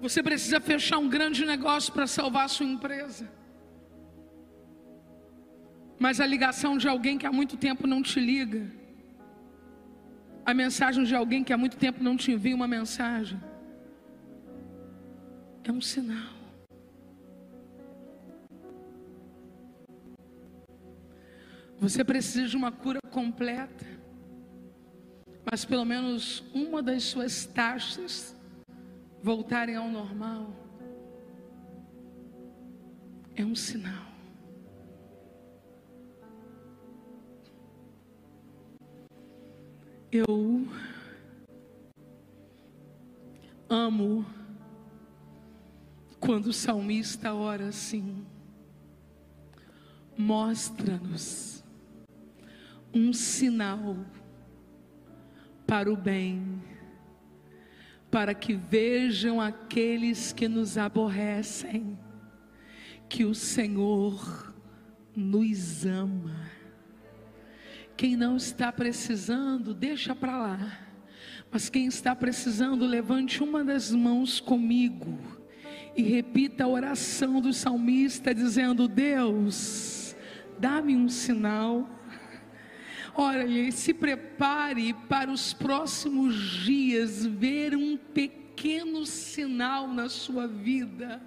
[0.02, 3.30] Você precisa fechar um grande negócio para salvar a sua empresa.
[5.96, 8.68] Mas a ligação de alguém que há muito tempo não te liga,
[10.44, 13.40] a mensagem de alguém que há muito tempo não te envia uma mensagem,
[15.62, 16.34] é um sinal.
[21.78, 23.86] Você precisa de uma cura completa,
[25.48, 28.31] mas pelo menos uma das suas taxas
[29.22, 30.52] voltarem ao normal,
[33.36, 34.10] é um sinal.
[40.10, 40.66] Eu
[43.68, 44.26] amo
[46.20, 48.26] quando o salmista ora assim:
[50.18, 51.64] mostra-nos
[52.92, 53.96] um sinal
[55.66, 56.71] para o bem
[58.12, 61.98] para que vejam aqueles que nos aborrecem,
[63.08, 64.54] que o Senhor
[65.16, 66.50] nos ama.
[67.96, 70.78] Quem não está precisando, deixa para lá.
[71.50, 75.18] Mas quem está precisando, levante uma das mãos comigo
[75.96, 80.14] e repita a oração do salmista, dizendo: Deus,
[80.58, 81.88] dá-me um sinal
[83.14, 86.34] Olha, se prepare para os próximos
[86.64, 91.20] dias ver um pequeno sinal na sua vida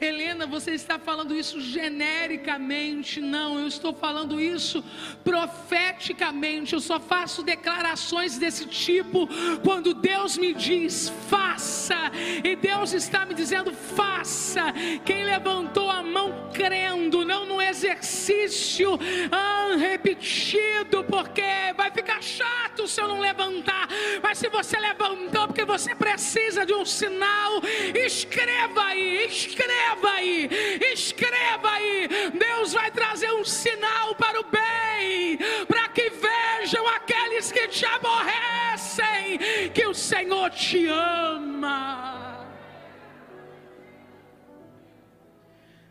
[0.00, 3.20] Helena, você está falando isso genericamente?
[3.20, 4.82] Não, eu estou falando isso
[5.22, 6.74] profeticamente.
[6.74, 9.28] Eu só faço declarações desse tipo
[9.62, 12.10] quando Deus me diz faça,
[12.42, 14.72] e Deus está me dizendo faça.
[15.04, 18.98] Quem levantou a mão crendo, não no exercício
[19.30, 21.42] ah, repetido, porque
[21.76, 23.88] vai ficar chato se eu não levantar.
[24.22, 27.60] Mas se você levantou, porque você precisa de um sinal,
[27.94, 30.48] escreva aí, escreva escreva aí,
[30.92, 32.08] escreva aí.
[32.38, 39.38] Deus vai trazer um sinal para o bem, para que vejam aqueles que te aborrecem,
[39.72, 42.46] que o Senhor te ama.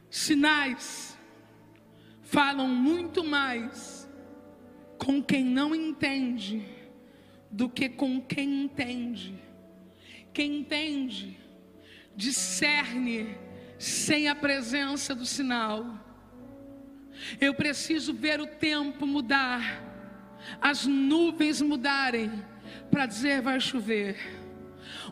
[0.09, 1.17] Sinais
[2.21, 4.09] falam muito mais
[4.97, 6.63] com quem não entende
[7.49, 9.41] do que com quem entende.
[10.31, 11.37] Quem entende
[12.15, 13.35] discerne
[13.83, 15.85] sem a presença do sinal.
[17.39, 19.83] Eu preciso ver o tempo mudar,
[20.61, 22.31] as nuvens mudarem,
[22.89, 24.17] para dizer vai chover.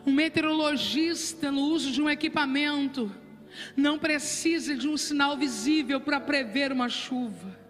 [0.06, 3.14] Um meteorologista, no uso de um equipamento,
[3.76, 7.60] não precisa de um sinal visível para prever uma chuva.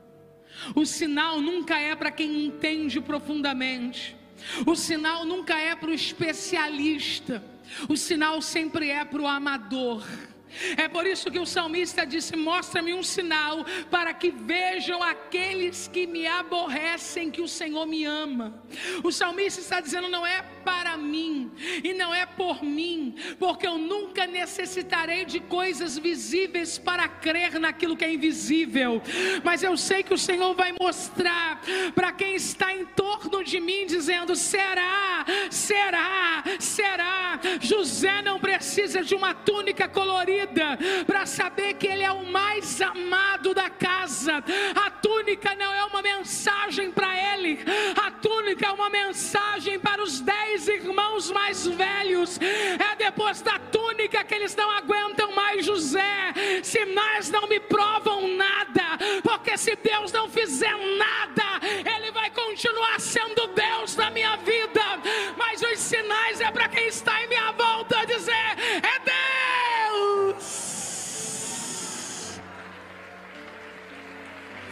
[0.74, 4.16] O sinal nunca é para quem entende profundamente.
[4.64, 7.42] O sinal nunca é para o especialista.
[7.88, 10.04] O sinal sempre é para o amador.
[10.76, 16.06] É por isso que o salmista disse: Mostra-me um sinal para que vejam aqueles que
[16.06, 18.54] me aborrecem que o Senhor me ama.
[19.02, 21.50] O salmista está dizendo: Não é para mim
[21.82, 27.96] e não é por mim, porque eu nunca necessitarei de coisas visíveis para crer naquilo
[27.96, 29.02] que é invisível.
[29.44, 31.60] Mas eu sei que o Senhor vai mostrar
[31.94, 37.40] para quem está em torno de mim, dizendo: Será, será, será.
[37.60, 43.54] José não precisa de uma túnica colorida para saber que ele é o mais amado
[43.54, 44.42] da casa.
[44.74, 47.58] A túnica não é uma mensagem para ele,
[47.96, 48.31] a túnica
[48.66, 52.38] é uma mensagem para os dez irmãos mais velhos.
[52.40, 56.32] É depois da túnica que eles não aguentam mais José.
[56.62, 63.48] Sinais não me provam nada, porque se Deus não fizer nada, Ele vai continuar sendo
[63.48, 64.82] Deus na minha vida.
[65.36, 68.32] Mas os sinais é para quem está em minha volta dizer:
[68.82, 68.98] é
[69.90, 70.72] Deus.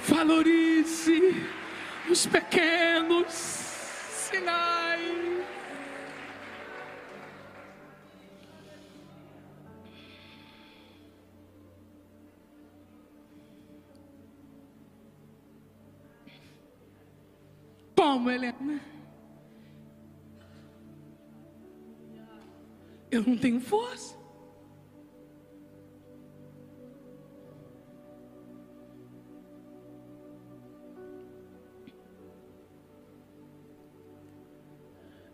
[0.06, 1.46] Valorize
[2.08, 3.59] os pequenos
[4.30, 5.00] sinais.
[17.96, 18.80] Como, Helena?
[23.10, 24.19] Eu não tenho força.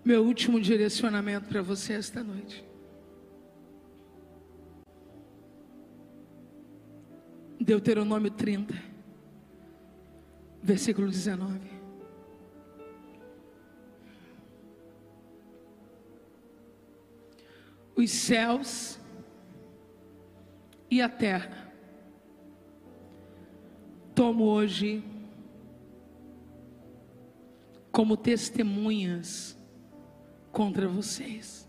[0.07, 2.65] Meu último direcionamento para você esta noite.
[7.61, 8.73] Deuteronômio 30,
[10.63, 11.59] versículo 19.
[17.97, 19.01] os céus
[20.89, 21.73] e a terra.
[24.15, 25.03] Tomo hoje
[27.91, 29.56] como testemunhas
[30.59, 31.69] contra vocês.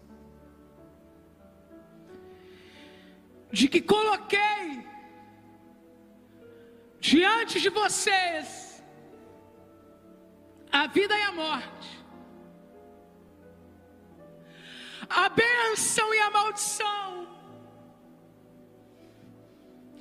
[3.52, 4.66] De que coloquei
[7.00, 8.46] diante de vocês
[10.72, 11.98] a vida e a morte
[15.10, 17.28] a bênção e a maldição.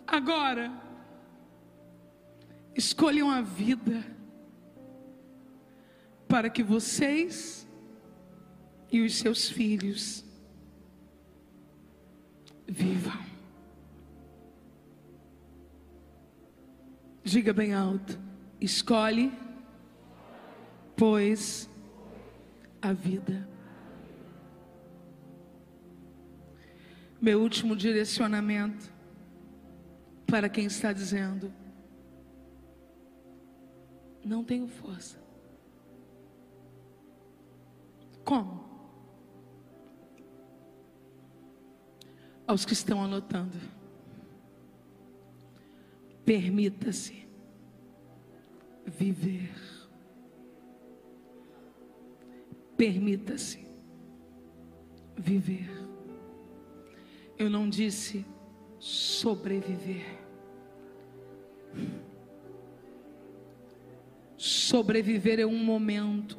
[0.07, 0.71] Agora,
[2.75, 4.05] escolham a vida
[6.29, 7.66] para que vocês
[8.91, 10.25] e os seus filhos
[12.67, 13.25] vivam.
[17.23, 18.19] Diga bem alto:
[18.61, 19.33] escolhe,
[20.97, 21.69] pois,
[22.81, 23.49] a vida.
[27.21, 28.93] Meu último direcionamento
[30.27, 31.53] para quem está dizendo:
[34.25, 35.19] não tenho força.
[38.25, 38.66] Como?
[42.47, 43.59] Aos que estão anotando.
[46.25, 47.27] Permita-se
[48.87, 49.53] viver.
[52.77, 53.67] Permita-se
[55.17, 55.71] viver.
[57.39, 58.25] Eu não disse
[58.79, 60.19] sobreviver.
[64.37, 66.39] Sobreviver é um momento.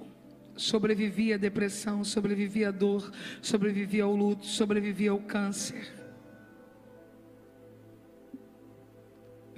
[0.56, 5.97] Sobrevivi à depressão, sobrevivi à dor, sobrevivi ao luto, sobrevivi ao câncer.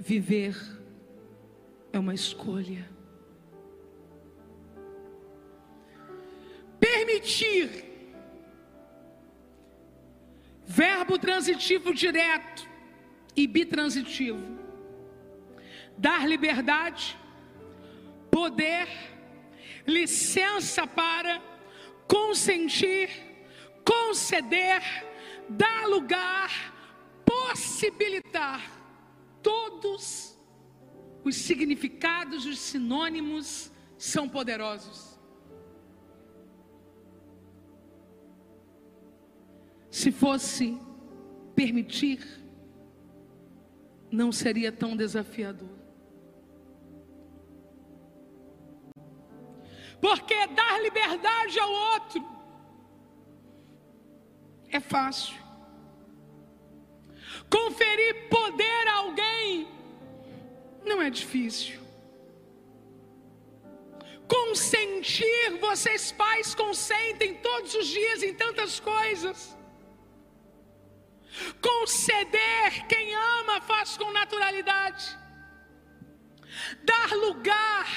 [0.00, 0.56] Viver
[1.92, 2.88] é uma escolha.
[6.80, 7.84] Permitir
[10.64, 12.66] Verbo transitivo direto
[13.36, 14.58] e bitransitivo.
[15.98, 17.18] Dar liberdade,
[18.30, 18.88] poder,
[19.86, 21.42] licença para
[22.08, 23.10] consentir,
[23.84, 24.80] conceder,
[25.48, 26.50] dar lugar,
[27.24, 28.79] possibilitar.
[29.42, 30.36] Todos
[31.24, 35.18] os significados, os sinônimos são poderosos.
[39.90, 40.78] Se fosse
[41.54, 42.26] permitir,
[44.10, 45.68] não seria tão desafiador.
[50.00, 52.24] Porque dar liberdade ao outro
[54.70, 55.49] é fácil.
[57.50, 59.68] Conferir poder a alguém
[60.84, 61.80] não é difícil.
[64.28, 69.56] Consentir, vocês pais consentem todos os dias em tantas coisas.
[71.60, 75.18] Conceder, quem ama faz com naturalidade.
[76.82, 77.88] Dar lugar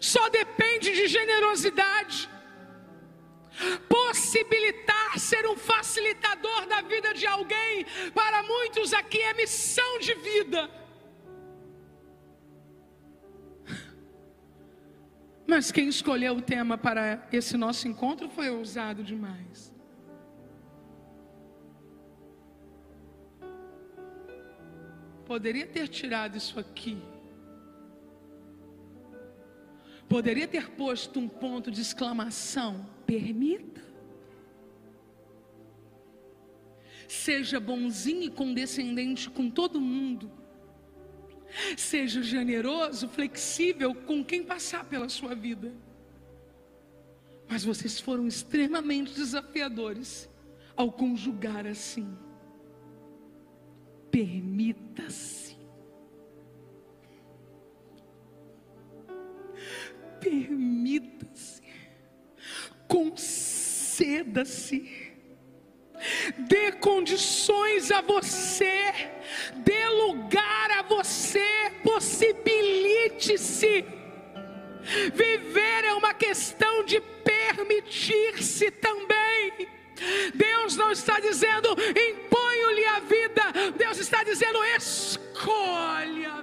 [0.00, 2.28] só depende de generosidade.
[3.88, 7.84] Possibilitar ser um facilitador da vida de alguém,
[8.14, 10.70] para muitos aqui é missão de vida.
[15.46, 19.74] Mas quem escolheu o tema para esse nosso encontro foi ousado demais.
[25.26, 27.00] Poderia ter tirado isso aqui.
[30.08, 32.84] Poderia ter posto um ponto de exclamação.
[33.10, 33.82] Permita.
[37.08, 40.30] Seja bonzinho e condescendente com todo mundo.
[41.76, 45.74] Seja generoso, flexível com quem passar pela sua vida.
[47.48, 50.30] Mas vocês foram extremamente desafiadores
[50.76, 52.16] ao conjugar assim.
[54.12, 55.56] Permita-se.
[60.20, 61.59] Permita-se.
[62.90, 65.00] Conceda-se
[66.38, 68.92] dê condições a você,
[69.56, 73.84] dê lugar a você, possibilite-se.
[75.14, 79.68] Viver é uma questão de permitir-se também.
[80.34, 83.42] Deus não está dizendo imponho-lhe a vida,
[83.76, 86.42] Deus está dizendo escolhe a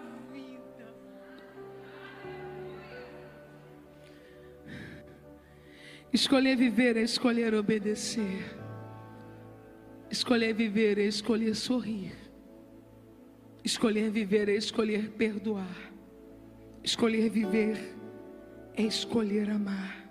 [6.17, 8.43] Escolher viver é escolher obedecer.
[10.09, 12.11] Escolher viver é escolher sorrir.
[13.63, 15.77] Escolher viver é escolher perdoar.
[16.83, 17.77] Escolher viver
[18.75, 20.09] é escolher amar.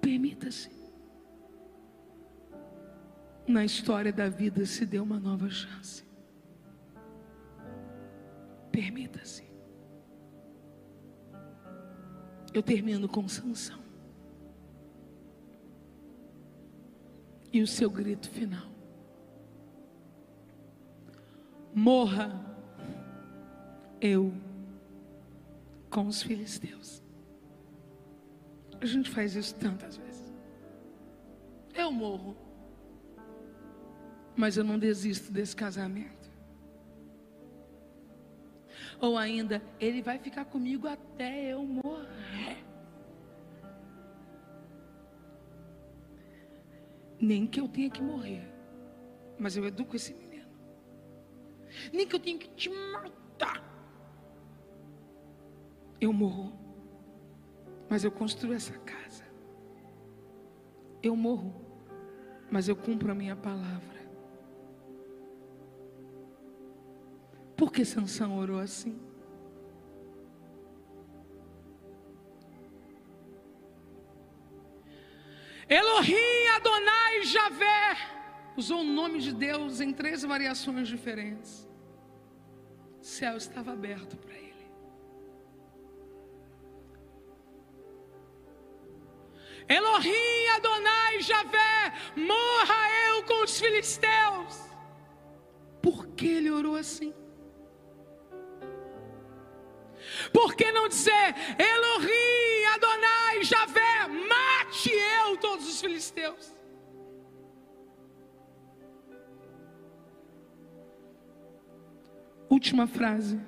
[0.00, 0.70] Permita-se.
[3.48, 6.04] Na história da vida se deu uma nova chance.
[8.70, 9.51] Permita-se.
[12.52, 13.82] Eu termino com sanção.
[17.52, 18.66] e o seu grito final.
[21.74, 22.40] Morra
[24.00, 24.32] eu
[25.90, 27.02] com os filisteus.
[28.80, 30.32] A gente faz isso tantas vezes.
[31.74, 32.36] Eu morro,
[34.34, 36.30] mas eu não desisto desse casamento.
[39.00, 41.81] Ou ainda, ele vai ficar comigo até eu morrer.
[47.22, 48.42] Nem que eu tenha que morrer,
[49.38, 50.50] mas eu educo esse menino.
[51.92, 53.62] Nem que eu tenha que te matar.
[56.00, 56.52] Eu morro,
[57.88, 59.24] mas eu construo essa casa.
[61.00, 61.54] Eu morro,
[62.50, 64.02] mas eu cumpro a minha palavra.
[67.56, 69.00] Por que Sansão orou assim?
[75.68, 76.91] Elohim Adonai
[77.24, 77.96] Javé
[78.56, 81.68] usou o nome de Deus em três variações diferentes.
[83.00, 84.52] O céu estava aberto para ele.
[89.68, 94.60] Elohim Adonai Javé, morra eu com os filisteus.
[95.80, 97.14] Por que ele orou assim?
[100.32, 106.61] Por que não dizer Elohim Adonai Javé, mate eu todos os filisteus?
[112.62, 113.40] Última frase.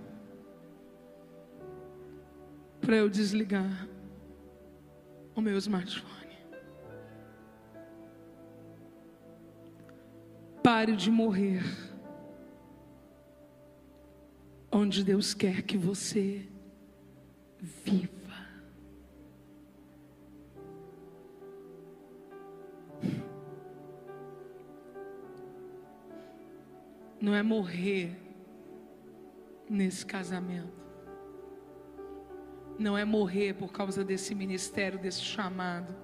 [2.81, 3.89] Para eu desligar
[5.37, 6.37] o meu smartphone.
[10.65, 11.63] Pare de morrer
[14.73, 16.49] onde Deus quer que você
[17.61, 18.35] viva.
[27.21, 28.24] Não é morrer
[29.69, 30.85] nesse casamento.
[32.79, 35.95] Não é morrer por causa desse ministério, desse chamado.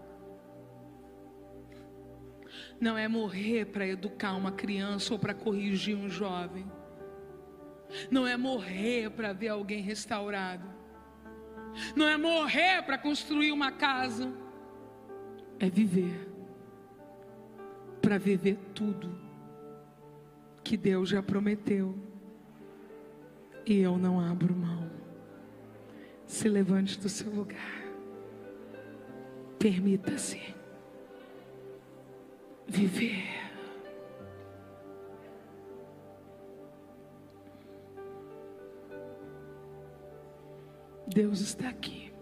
[2.80, 6.70] Não é morrer para educar uma criança ou para corrigir um jovem.
[8.11, 10.80] Não é morrer para ver alguém restaurado
[11.94, 14.32] não é morrer para construir uma casa,
[15.58, 16.28] é viver
[18.00, 19.18] para viver tudo
[20.64, 21.94] que Deus já prometeu
[23.71, 24.91] e eu não abro mão.
[26.27, 27.81] Se levante do seu lugar.
[29.61, 30.41] Permita-se
[32.66, 33.23] viver.
[41.07, 42.12] Deus está aqui.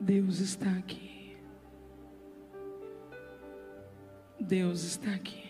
[0.00, 1.05] Deus está aqui.
[4.40, 5.46] Deus está aqui.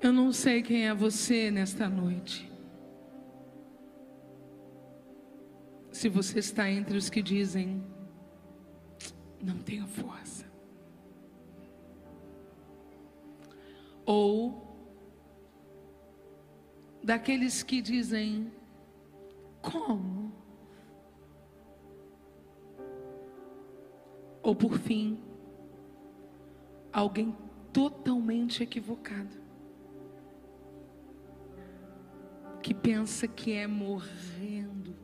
[0.00, 2.50] Eu não sei quem é você nesta noite.
[5.90, 7.82] Se você está entre os que dizem,
[9.42, 10.44] não tenho força.
[14.04, 14.76] Ou
[17.02, 18.52] daqueles que dizem:
[19.62, 20.23] como?
[24.44, 25.18] Ou por fim,
[26.92, 27.34] alguém
[27.72, 29.34] totalmente equivocado,
[32.62, 34.94] que pensa que é morrendo,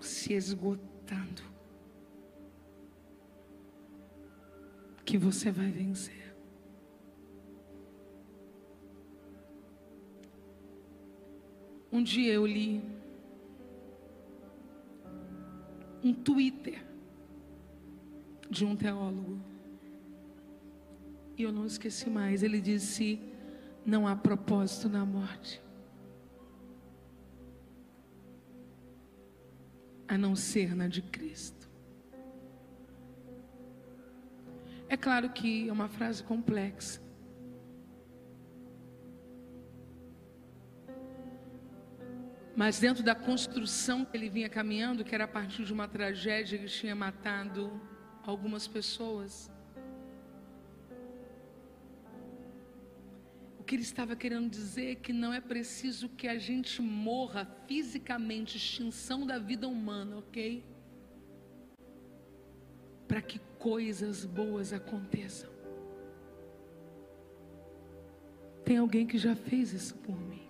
[0.00, 1.42] se esgotando,
[5.04, 6.34] que você vai vencer.
[11.92, 12.82] Um dia eu li
[16.02, 16.93] um Twitter
[18.54, 19.40] de um teólogo.
[21.36, 22.42] E eu não esqueci mais.
[22.42, 23.20] Ele disse:
[23.84, 25.60] Não há propósito na morte.
[30.06, 31.68] A não ser na de Cristo.
[34.88, 37.02] É claro que é uma frase complexa.
[42.54, 46.56] Mas dentro da construção que ele vinha caminhando, que era a partir de uma tragédia
[46.56, 47.80] que tinha matado
[48.26, 49.50] algumas pessoas.
[53.58, 57.46] O que ele estava querendo dizer é que não é preciso que a gente morra
[57.66, 60.62] fisicamente, extinção da vida humana, ok?
[63.08, 65.50] Para que coisas boas aconteçam.
[68.64, 70.46] Tem alguém que já fez isso por mim.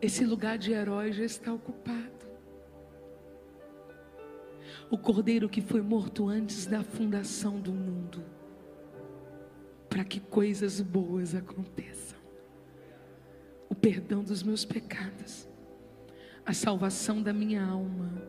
[0.00, 2.15] Esse lugar de herói já está ocupado.
[4.90, 8.24] O cordeiro que foi morto antes da fundação do mundo,
[9.88, 12.18] para que coisas boas aconteçam.
[13.68, 15.48] O perdão dos meus pecados,
[16.44, 18.22] a salvação da minha alma,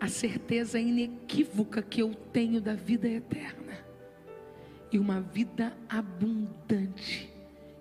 [0.00, 3.78] a certeza inequívoca que eu tenho da vida eterna
[4.90, 7.32] e uma vida abundante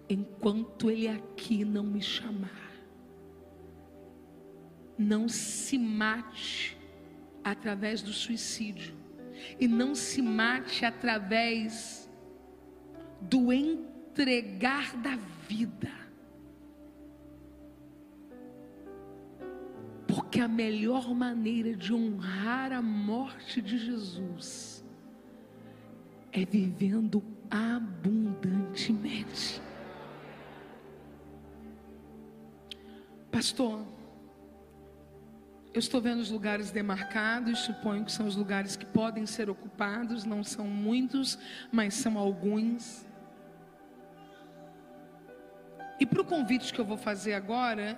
[0.09, 2.67] enquanto Ele aqui não me chamar
[4.97, 6.76] não se mate
[7.51, 8.97] através do suicídio
[9.59, 12.09] e não se mate através
[13.21, 15.17] do entregar da
[15.47, 15.91] vida.
[20.07, 24.83] Porque a melhor maneira de honrar a morte de Jesus
[26.31, 29.61] é vivendo abundantemente.
[33.31, 33.85] Pastor,
[35.77, 40.25] eu estou vendo os lugares demarcados, suponho que são os lugares que podem ser ocupados,
[40.25, 41.37] não são muitos,
[41.71, 43.05] mas são alguns.
[45.99, 47.95] E para o convite que eu vou fazer agora,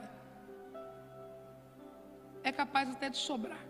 [2.44, 3.66] é capaz até de sobrar.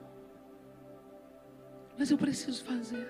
[1.95, 3.07] Mas eu preciso fazer.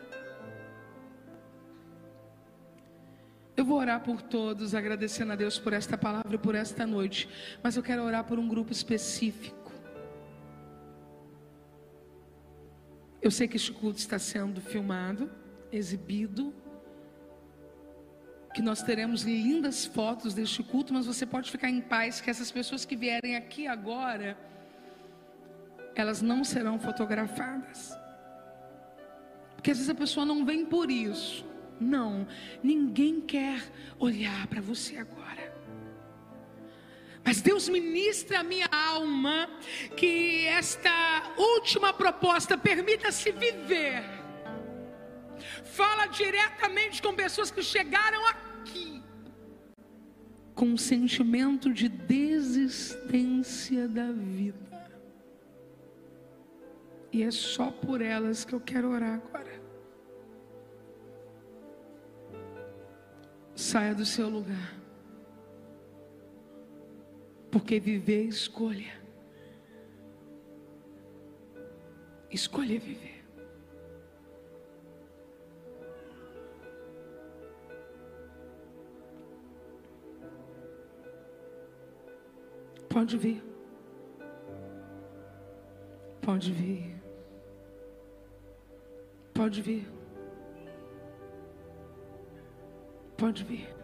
[3.56, 7.30] Eu vou orar por todos, agradecendo a Deus por esta palavra e por esta noite.
[7.64, 9.59] Mas eu quero orar por um grupo específico.
[13.22, 15.30] Eu sei que este culto está sendo filmado,
[15.72, 16.54] exibido,
[18.54, 22.52] que nós teremos lindas fotos deste culto, mas você pode ficar em paz que essas
[22.52, 24.38] pessoas que vierem aqui agora,
[25.96, 27.94] elas não serão fotografadas.
[29.56, 31.46] Porque às vezes a pessoa não vem por isso.
[31.80, 32.28] Não,
[32.64, 33.62] ninguém quer
[33.98, 35.39] olhar para você agora.
[37.24, 39.50] Mas Deus ministra a minha alma
[39.96, 44.04] que esta última proposta permita-se viver.
[45.64, 49.00] Fala diretamente com pessoas que chegaram aqui
[50.60, 54.60] com um sentimento de desistência da vida.
[57.14, 59.62] E é só por elas que eu quero orar agora.
[63.56, 64.79] Saia do seu lugar.
[67.52, 69.00] Porque viver é escolha.
[72.32, 73.20] escolher viver.
[82.88, 83.44] Pode vir.
[86.22, 86.96] Pode vir.
[89.34, 89.88] Pode vir.
[93.18, 93.79] Pode vir.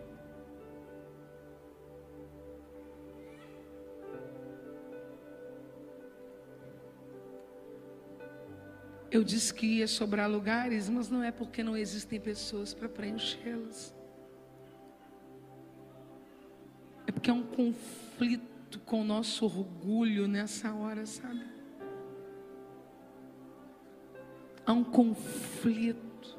[9.16, 13.96] Eu disse que ia sobrar lugares, mas não é porque não existem pessoas para preenchê-los.
[17.08, 21.46] É porque é um conflito com o nosso orgulho nessa hora, sabe?
[24.66, 26.38] Há um conflito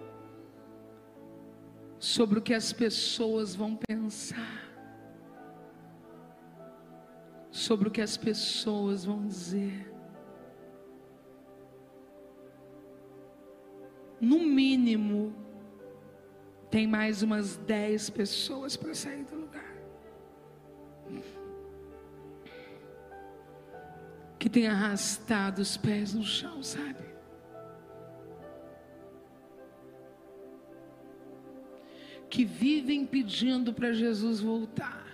[1.99, 4.68] sobre o que as pessoas vão pensar,
[7.51, 9.95] sobre o que as pessoas vão dizer.
[14.27, 15.33] No mínimo,
[16.68, 19.77] tem mais umas dez pessoas para sair do lugar.
[24.39, 27.05] Que tem arrastado os pés no chão, sabe?
[32.29, 35.07] Que vivem pedindo para Jesus voltar.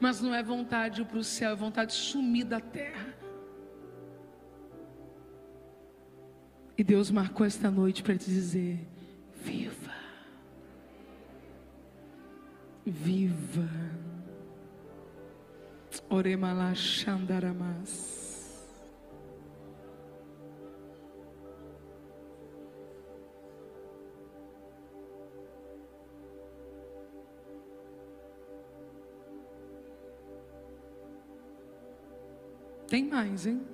[0.00, 3.23] Mas não é vontade para o céu, é vontade de sumir da terra.
[6.76, 8.80] E Deus marcou esta noite para te dizer:
[9.44, 9.94] viva.
[12.84, 13.68] Viva.
[16.08, 18.24] Oremala Xandaramas.
[32.88, 33.73] Tem mais, hein?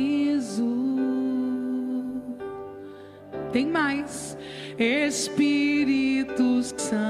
[3.51, 4.37] Tem mais.
[4.79, 7.01] Espírito Santo.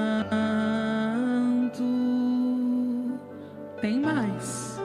[3.80, 4.80] Tem mais.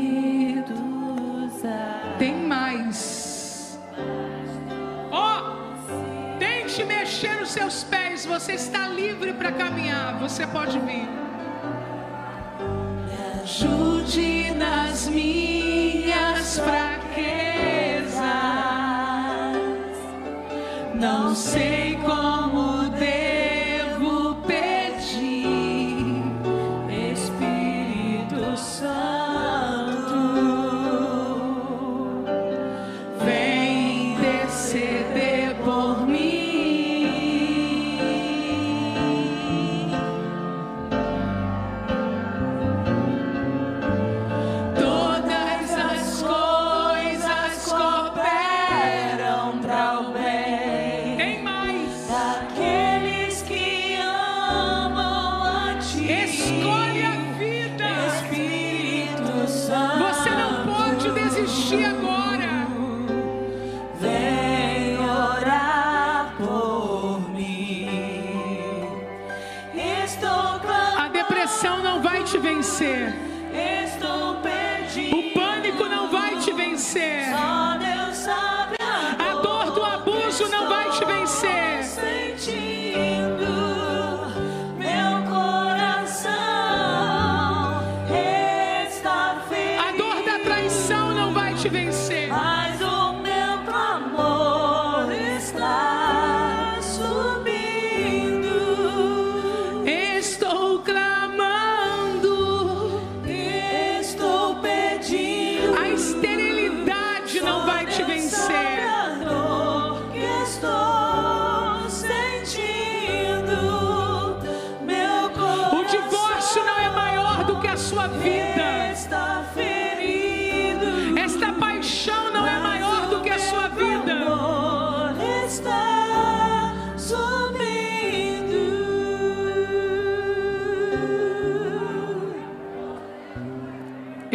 [1.47, 2.17] usar.
[2.19, 3.79] Tem mais.
[5.11, 7.85] Ó, oh, tente mexer os seus
[8.19, 11.09] pés você está livre para caminhar, você pode vir.
[13.07, 18.19] Me ajude nas minhas fraquezas.
[20.95, 21.88] Não sei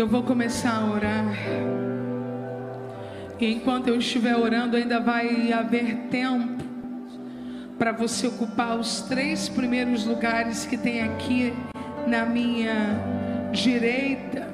[0.04, 1.34] Eu vou começar a orar.
[3.40, 6.62] E enquanto eu estiver orando, ainda vai haver tempo
[7.80, 11.54] para você ocupar os três primeiros lugares que tem aqui
[12.06, 13.00] na minha
[13.54, 14.54] direita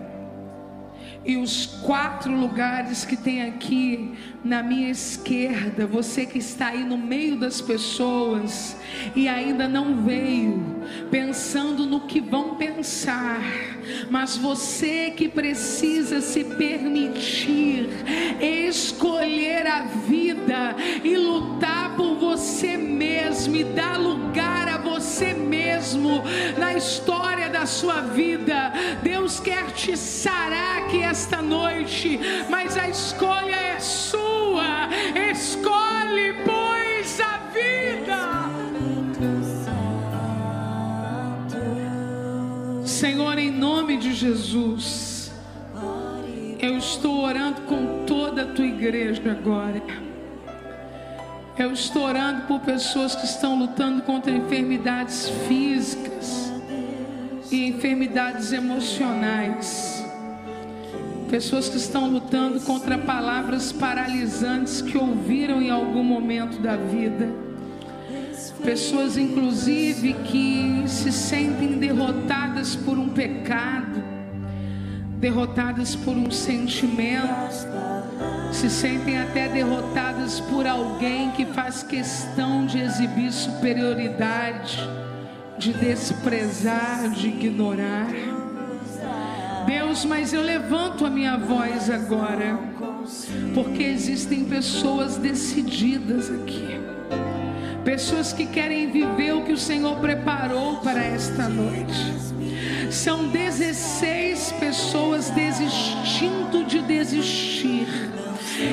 [1.25, 6.97] e os quatro lugares que tem aqui na minha esquerda, você que está aí no
[6.97, 8.77] meio das pessoas
[9.15, 10.78] e ainda não veio,
[11.09, 13.41] pensando no que vão pensar,
[14.09, 17.89] mas você que precisa se permitir
[18.39, 26.23] escolher a vida e lutar por você mesmo e dar lugar a você mesmo
[26.57, 28.71] na história da sua vida.
[29.01, 32.19] Deus quer te sarar aqui esta noite,
[32.49, 34.89] mas a escolha é sua.
[35.31, 37.88] Escolhe, pois, a vida.
[42.99, 45.31] Senhor, em nome de Jesus,
[46.59, 49.81] eu estou orando com toda a tua igreja agora.
[51.57, 56.51] Eu estou orando por pessoas que estão lutando contra enfermidades físicas
[57.49, 60.03] e enfermidades emocionais
[61.31, 67.29] pessoas que estão lutando contra palavras paralisantes que ouviram em algum momento da vida,
[68.63, 74.03] pessoas inclusive que se sentem derrotadas por um pecado,
[75.19, 77.67] derrotadas por um sentimento,
[78.51, 84.79] se sentem até derrotadas por alguém que faz questão de exibir superioridade,
[85.57, 88.07] de desprezar, de ignorar.
[89.65, 92.57] Deus, mas eu levanto a minha voz agora,
[93.53, 96.79] porque existem pessoas decididas aqui,
[97.89, 102.13] pessoas que querem viver o que o Senhor preparou para esta noite.
[102.91, 107.87] São 16 pessoas desistindo de desistir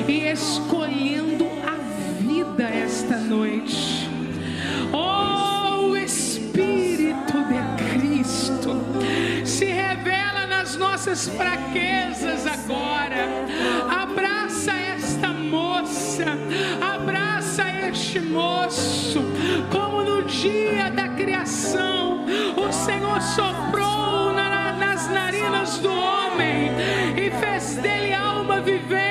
[0.07, 1.77] e escolhendo a
[2.21, 4.07] vida esta noite.
[4.93, 8.79] Oh, o Espírito de Cristo
[9.43, 10.45] se revela
[10.75, 13.26] nossas fraquezas agora.
[22.87, 26.71] Senhor soprou na, nas narinas do homem
[27.17, 29.06] e fez dele alma vivente,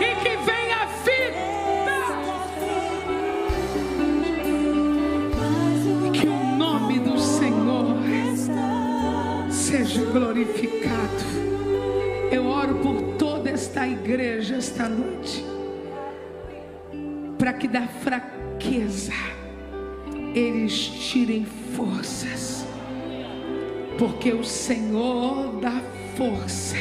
[0.00, 1.44] e que venha a vida.
[6.12, 7.96] Que o nome do Senhor
[9.50, 11.24] seja glorificado.
[12.30, 15.44] Eu oro por toda esta igreja esta noite,
[17.38, 19.12] para que da fraqueza
[20.34, 22.66] eles tirem forças
[23.98, 25.82] porque o Senhor dá
[26.16, 26.76] força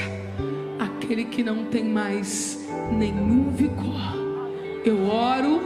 [0.80, 2.55] àquele que não tem mais
[2.92, 4.16] nenhum vigor.
[4.84, 5.62] Eu oro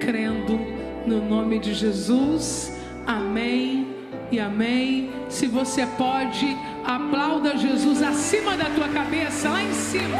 [0.00, 0.58] crendo
[1.06, 2.76] no nome de Jesus.
[3.06, 3.88] Amém
[4.30, 5.10] e amém.
[5.28, 10.18] Se você pode, aplauda Jesus acima da tua cabeça, lá em cima.